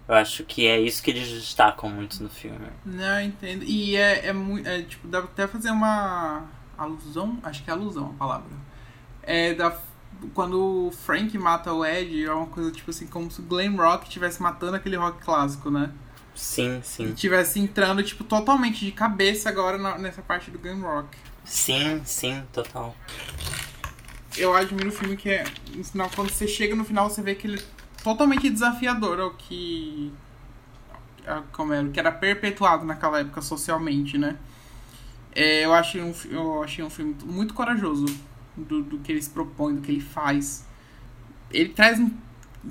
Eu 0.07 0.15
acho 0.15 0.43
que 0.45 0.65
é 0.65 0.79
isso 0.79 1.03
que 1.03 1.11
eles 1.11 1.29
destacam 1.29 1.91
muito 1.91 2.23
no 2.23 2.27
filme. 2.27 2.67
Não, 2.83 3.21
entendo. 3.21 3.63
E 3.63 3.95
é, 3.95 4.25
é 4.25 4.33
muito. 4.33 4.67
É, 4.67 4.81
tipo, 4.81 5.07
dá 5.07 5.19
até 5.19 5.47
fazer 5.47 5.69
uma 5.69 6.43
alusão. 6.75 7.37
Acho 7.43 7.63
que 7.63 7.69
é 7.69 7.73
alusão 7.73 8.15
a 8.15 8.17
palavra. 8.17 8.49
É 9.21 9.53
da. 9.53 9.77
Quando 10.33 10.87
o 10.87 10.91
Frank 10.91 11.37
mata 11.37 11.71
o 11.71 11.85
Ed, 11.85 12.25
é 12.25 12.33
uma 12.33 12.47
coisa 12.47 12.71
tipo 12.71 12.89
assim, 12.89 13.05
como 13.05 13.29
se 13.29 13.41
o 13.41 13.43
glam 13.43 13.75
rock 13.75 14.07
estivesse 14.07 14.41
matando 14.41 14.75
aquele 14.75 14.95
rock 14.95 15.23
clássico, 15.23 15.69
né? 15.69 15.91
Sim, 16.37 16.79
E 16.79 16.85
sim. 16.85 17.05
estivesse 17.13 17.59
entrando, 17.59 18.03
tipo, 18.03 18.23
totalmente 18.23 18.85
de 18.85 18.91
cabeça 18.91 19.49
agora 19.49 19.77
na- 19.77 19.97
nessa 19.97 20.21
parte 20.21 20.51
do 20.51 20.59
glam 20.59 20.81
rock. 20.81 21.17
Sim, 21.43 22.01
sim, 22.05 22.43
total. 22.53 22.95
Eu 24.37 24.53
admiro 24.55 24.89
o 24.89 24.91
filme 24.91 25.17
que 25.17 25.29
é. 25.29 25.43
No 25.75 25.83
final, 25.83 26.09
quando 26.15 26.29
você 26.29 26.47
chega 26.47 26.75
no 26.75 26.85
final, 26.85 27.09
você 27.09 27.21
vê 27.23 27.33
que 27.33 27.47
ele 27.47 27.59
é 27.59 28.03
totalmente 28.03 28.49
desafiador 28.49 29.19
ao 29.19 29.31
que. 29.31 30.13
a- 31.25 31.41
Como 31.51 31.73
era, 31.73 31.87
o 31.87 31.91
que 31.91 31.99
era 31.99 32.11
perpetuado 32.11 32.85
naquela 32.85 33.19
época 33.19 33.41
socialmente, 33.41 34.17
né? 34.17 34.37
É, 35.33 35.65
eu, 35.65 35.73
achei 35.73 36.01
um, 36.01 36.13
eu 36.29 36.63
achei 36.63 36.83
um 36.83 36.89
filme 36.89 37.15
muito 37.25 37.53
corajoso 37.53 38.05
do, 38.55 38.81
do 38.83 38.99
que 38.99 39.11
ele 39.11 39.21
se 39.21 39.29
propõe, 39.29 39.75
do 39.75 39.81
que 39.81 39.91
ele 39.91 40.01
faz. 40.01 40.65
Ele 41.51 41.69
traz, 41.69 41.99
um- 41.99 42.11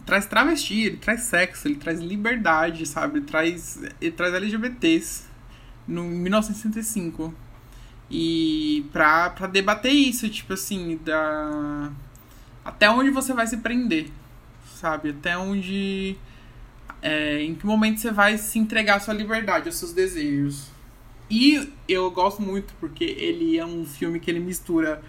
traz 0.04 0.26
travesti, 0.26 0.82
ele 0.82 0.96
traz 0.96 1.22
sexo, 1.22 1.68
ele 1.68 1.76
traz 1.76 2.00
liberdade, 2.00 2.86
sabe? 2.86 3.18
Ele 3.18 3.26
traz, 3.26 3.80
ele 4.00 4.12
traz 4.12 4.34
LGBTs 4.34 5.24
no 5.86 6.04
em 6.04 6.18
1965. 6.18 7.34
E 8.10 8.86
pra, 8.92 9.30
pra 9.30 9.46
debater 9.46 9.92
isso, 9.92 10.28
tipo 10.28 10.52
assim, 10.52 10.98
da. 11.04 11.90
Até 12.64 12.90
onde 12.90 13.10
você 13.10 13.32
vai 13.32 13.46
se 13.46 13.56
prender, 13.58 14.08
sabe? 14.74 15.10
Até 15.10 15.36
onde. 15.36 16.16
é, 17.02 17.42
em 17.42 17.54
que 17.54 17.66
momento 17.66 18.00
você 18.00 18.10
vai 18.10 18.38
se 18.38 18.58
entregar 18.58 18.96
à 18.96 19.00
sua 19.00 19.14
liberdade, 19.14 19.68
aos 19.68 19.76
seus 19.76 19.92
desejos. 19.92 20.70
E 21.28 21.72
eu 21.88 22.10
gosto 22.10 22.40
muito 22.40 22.72
porque 22.78 23.04
ele 23.04 23.58
é 23.58 23.66
um 23.66 23.84
filme 23.84 24.20
que 24.20 24.30
ele 24.30 24.38
mistura 24.38 25.02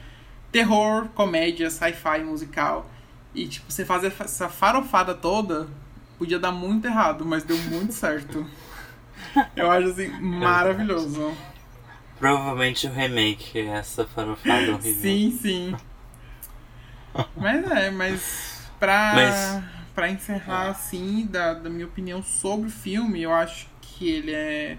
terror, 0.52 1.08
comédia, 1.10 1.70
sci-fi, 1.70 2.24
musical. 2.24 2.90
E, 3.38 3.48
tipo, 3.48 3.72
você 3.72 3.86
fazer 3.86 4.12
essa 4.20 4.50
farofada 4.50 5.14
toda 5.14 5.68
podia 6.18 6.40
dar 6.40 6.52
muito 6.52 6.86
errado, 6.88 7.24
mas 7.24 7.44
deu 7.44 7.58
muito 7.64 7.94
certo. 7.94 8.46
Eu 9.56 9.70
acho, 9.70 9.90
assim, 9.90 10.08
maravilhoso. 10.20 11.36
Provavelmente 12.18 12.88
o 12.88 12.92
remake 12.92 13.60
é 13.60 13.68
essa 13.68 14.06
farofada 14.08 14.72
horrível. 14.74 15.02
Sim, 15.02 15.38
sim. 15.40 15.76
Mas 17.36 17.72
é, 17.72 17.92
mas 17.92 18.68
pra, 18.80 19.12
Mas- 19.16 19.64
pra 19.94 20.10
encerrar, 20.10 20.70
assim, 20.70 21.28
da, 21.28 21.54
da 21.54 21.70
minha 21.70 21.86
opinião 21.86 22.24
sobre 22.24 22.68
o 22.68 22.72
filme, 22.72 23.22
eu 23.22 23.34
acho 23.34 23.68
que 23.82 24.10
ele 24.10 24.32
é 24.34 24.78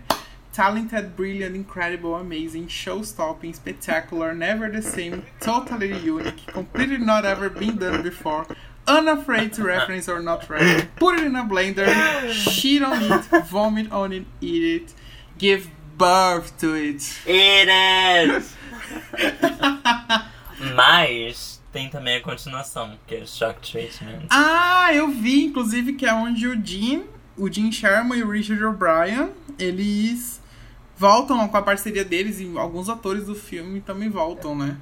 talented, 0.59 1.14
brilliant, 1.14 1.54
incredible, 1.54 2.16
amazing, 2.16 2.66
show-stopping, 2.66 3.54
spectacular, 3.54 4.34
never 4.34 4.68
the 4.68 4.82
same, 4.82 5.24
totally 5.38 5.96
unique, 5.98 6.48
completely 6.48 6.98
not 6.98 7.24
ever 7.24 7.48
been 7.48 7.76
done 7.76 8.02
before, 8.02 8.44
unafraid 8.88 9.52
to 9.52 9.62
reference 9.62 10.09
or 10.09 10.20
not 10.20 10.50
reference, 10.50 10.84
put 10.96 11.16
it 11.16 11.22
in 11.22 11.36
a 11.36 11.44
blender, 11.44 11.86
shit 12.32 12.82
on 12.82 13.00
it, 13.00 13.46
vomit 13.46 13.92
on 13.92 14.12
it, 14.12 14.24
eat 14.40 14.82
it, 14.82 14.94
give 15.38 15.70
birth 15.96 16.59
to 16.59 16.74
it. 16.74 17.02
It 17.24 17.68
is! 17.68 18.56
Mas 20.74 21.62
tem 21.72 21.88
também 21.88 22.16
a 22.16 22.20
continuação, 22.20 22.98
que 23.06 23.14
é 23.14 23.24
Shock 23.24 23.61
Treatment. 23.61 24.26
Ah, 24.28 24.92
eu 24.92 25.06
vi, 25.06 25.44
inclusive, 25.44 25.92
que 25.92 26.04
é 26.04 26.12
onde 26.12 26.48
o 26.48 26.61
Jim, 26.61 27.04
o 27.36 27.48
Jim 27.48 27.70
Sherman 27.70 28.18
e 28.18 28.24
o 28.24 28.28
Richard 28.28 28.64
O'Brien, 28.64 29.30
eles 29.56 30.38
voltam 30.99 31.46
com 31.49 31.57
a 31.57 31.62
parceria 31.62 32.05
deles 32.05 32.40
e 32.40 32.59
alguns 32.59 32.88
atores 32.88 33.26
do 33.26 33.34
filme 33.34 33.80
também 33.80 34.11
voltam, 34.11 34.55
né? 34.55 34.76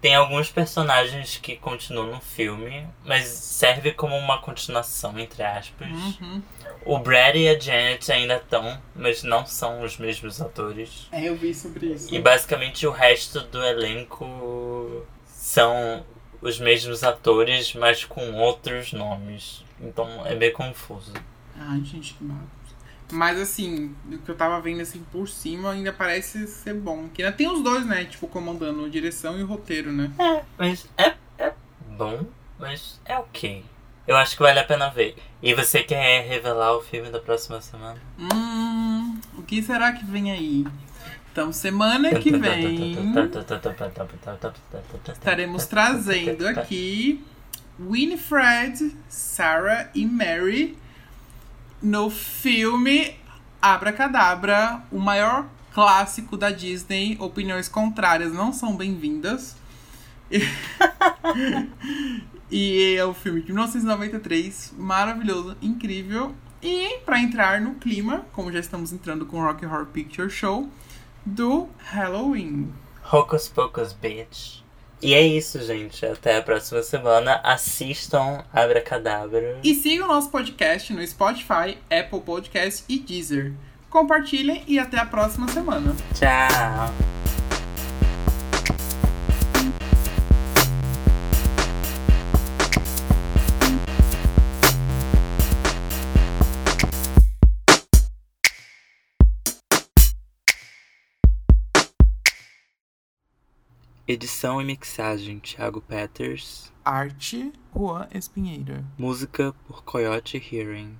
Tem 0.00 0.14
alguns 0.14 0.50
personagens 0.50 1.38
que 1.38 1.56
continuam 1.56 2.12
no 2.12 2.20
filme, 2.20 2.86
mas 3.04 3.26
serve 3.26 3.92
como 3.92 4.14
uma 4.14 4.38
continuação, 4.38 5.18
entre 5.18 5.42
aspas. 5.42 5.88
Uhum. 5.88 6.42
O 6.84 6.98
Brad 6.98 7.34
e 7.34 7.48
a 7.48 7.58
Janet 7.58 8.12
ainda 8.12 8.36
estão, 8.36 8.78
mas 8.94 9.22
não 9.22 9.46
são 9.46 9.82
os 9.82 9.96
mesmos 9.96 10.40
atores. 10.40 11.08
É, 11.10 11.28
eu 11.28 11.34
vi 11.34 11.54
sobre 11.54 11.86
isso. 11.86 12.14
E 12.14 12.20
basicamente 12.20 12.86
o 12.86 12.90
resto 12.90 13.40
do 13.40 13.64
elenco 13.64 15.04
são 15.24 16.04
os 16.42 16.60
mesmos 16.60 17.02
atores, 17.02 17.74
mas 17.74 18.04
com 18.04 18.34
outros 18.34 18.92
nomes. 18.92 19.64
Então 19.80 20.24
é 20.26 20.34
meio 20.34 20.52
confuso. 20.52 21.14
Ai, 21.56 21.80
gente, 21.82 22.14
que 22.14 22.22
bagunça. 22.22 22.65
Mas 23.10 23.40
assim, 23.40 23.94
o 24.10 24.18
que 24.18 24.28
eu 24.28 24.34
tava 24.34 24.60
vendo 24.60 24.80
assim 24.80 25.04
por 25.12 25.28
cima 25.28 25.72
ainda 25.72 25.92
parece 25.92 26.46
ser 26.46 26.74
bom. 26.74 27.08
Que 27.08 27.22
ainda 27.22 27.36
tem 27.36 27.48
os 27.48 27.62
dois, 27.62 27.86
né? 27.86 28.04
Tipo, 28.04 28.26
comandando 28.26 28.90
direção 28.90 29.38
e 29.38 29.42
roteiro, 29.42 29.92
né? 29.92 30.10
É, 30.18 30.42
mas 30.58 30.88
é, 30.96 31.14
é 31.38 31.52
bom, 31.90 32.26
mas 32.58 33.00
é 33.04 33.16
ok. 33.16 33.64
Eu 34.06 34.16
acho 34.16 34.36
que 34.36 34.42
vale 34.42 34.58
a 34.58 34.64
pena 34.64 34.88
ver. 34.88 35.16
E 35.42 35.54
você 35.54 35.82
quer 35.82 36.26
revelar 36.26 36.76
o 36.76 36.80
filme 36.80 37.10
da 37.10 37.18
próxima 37.18 37.60
semana? 37.60 38.00
Hum, 38.18 39.18
o 39.36 39.42
que 39.42 39.62
será 39.62 39.92
que 39.92 40.04
vem 40.04 40.30
aí? 40.30 40.64
Então, 41.32 41.52
semana 41.52 42.14
que 42.14 42.30
vem 42.30 42.96
estaremos 45.12 45.66
trazendo 45.66 46.48
aqui 46.48 47.22
Winifred, 47.78 48.96
Sarah 49.08 49.90
e 49.94 50.06
Mary 50.06 50.78
no 51.82 52.10
filme 52.10 53.14
Abracadabra, 53.60 54.82
o 54.90 54.98
maior 54.98 55.46
clássico 55.72 56.36
da 56.36 56.50
Disney. 56.50 57.16
Opiniões 57.20 57.68
contrárias 57.68 58.32
não 58.32 58.52
são 58.52 58.76
bem-vindas. 58.76 59.56
e 62.50 62.94
é 62.96 63.04
o 63.04 63.12
filme 63.12 63.40
de 63.42 63.48
1993, 63.48 64.74
maravilhoso, 64.78 65.56
incrível. 65.60 66.34
E 66.62 66.98
para 67.04 67.20
entrar 67.20 67.60
no 67.60 67.74
clima, 67.74 68.24
como 68.32 68.50
já 68.50 68.58
estamos 68.58 68.92
entrando 68.92 69.26
com 69.26 69.38
o 69.38 69.42
Rock 69.42 69.66
Horror 69.66 69.86
Picture 69.86 70.30
Show, 70.30 70.68
do 71.24 71.68
Halloween. 71.78 72.72
Hocus 73.12 73.48
Pocus, 73.48 73.92
bitch. 73.92 74.65
E 75.02 75.14
é 75.14 75.20
isso, 75.20 75.60
gente. 75.64 76.04
Até 76.06 76.36
a 76.36 76.42
próxima 76.42 76.82
semana. 76.82 77.40
Assistam 77.42 78.44
Abracadabra. 78.52 79.58
E 79.62 79.74
sigam 79.74 80.06
o 80.06 80.12
nosso 80.12 80.30
podcast 80.30 80.92
no 80.92 81.06
Spotify, 81.06 81.76
Apple 81.90 82.20
Podcast 82.20 82.84
e 82.88 82.98
Deezer. 82.98 83.52
Compartilhem 83.90 84.62
e 84.66 84.78
até 84.78 84.98
a 84.98 85.06
próxima 85.06 85.48
semana. 85.48 85.94
Tchau. 86.14 87.25
Edição 104.08 104.62
e 104.62 104.64
mixagem 104.64 105.40
Thiago 105.40 105.80
Peters. 105.80 106.72
Arte 106.84 107.52
Juan 107.74 108.06
Espinheira. 108.14 108.84
Música 108.96 109.52
por 109.66 109.82
Coyote 109.82 110.36
Hearing. 110.36 110.96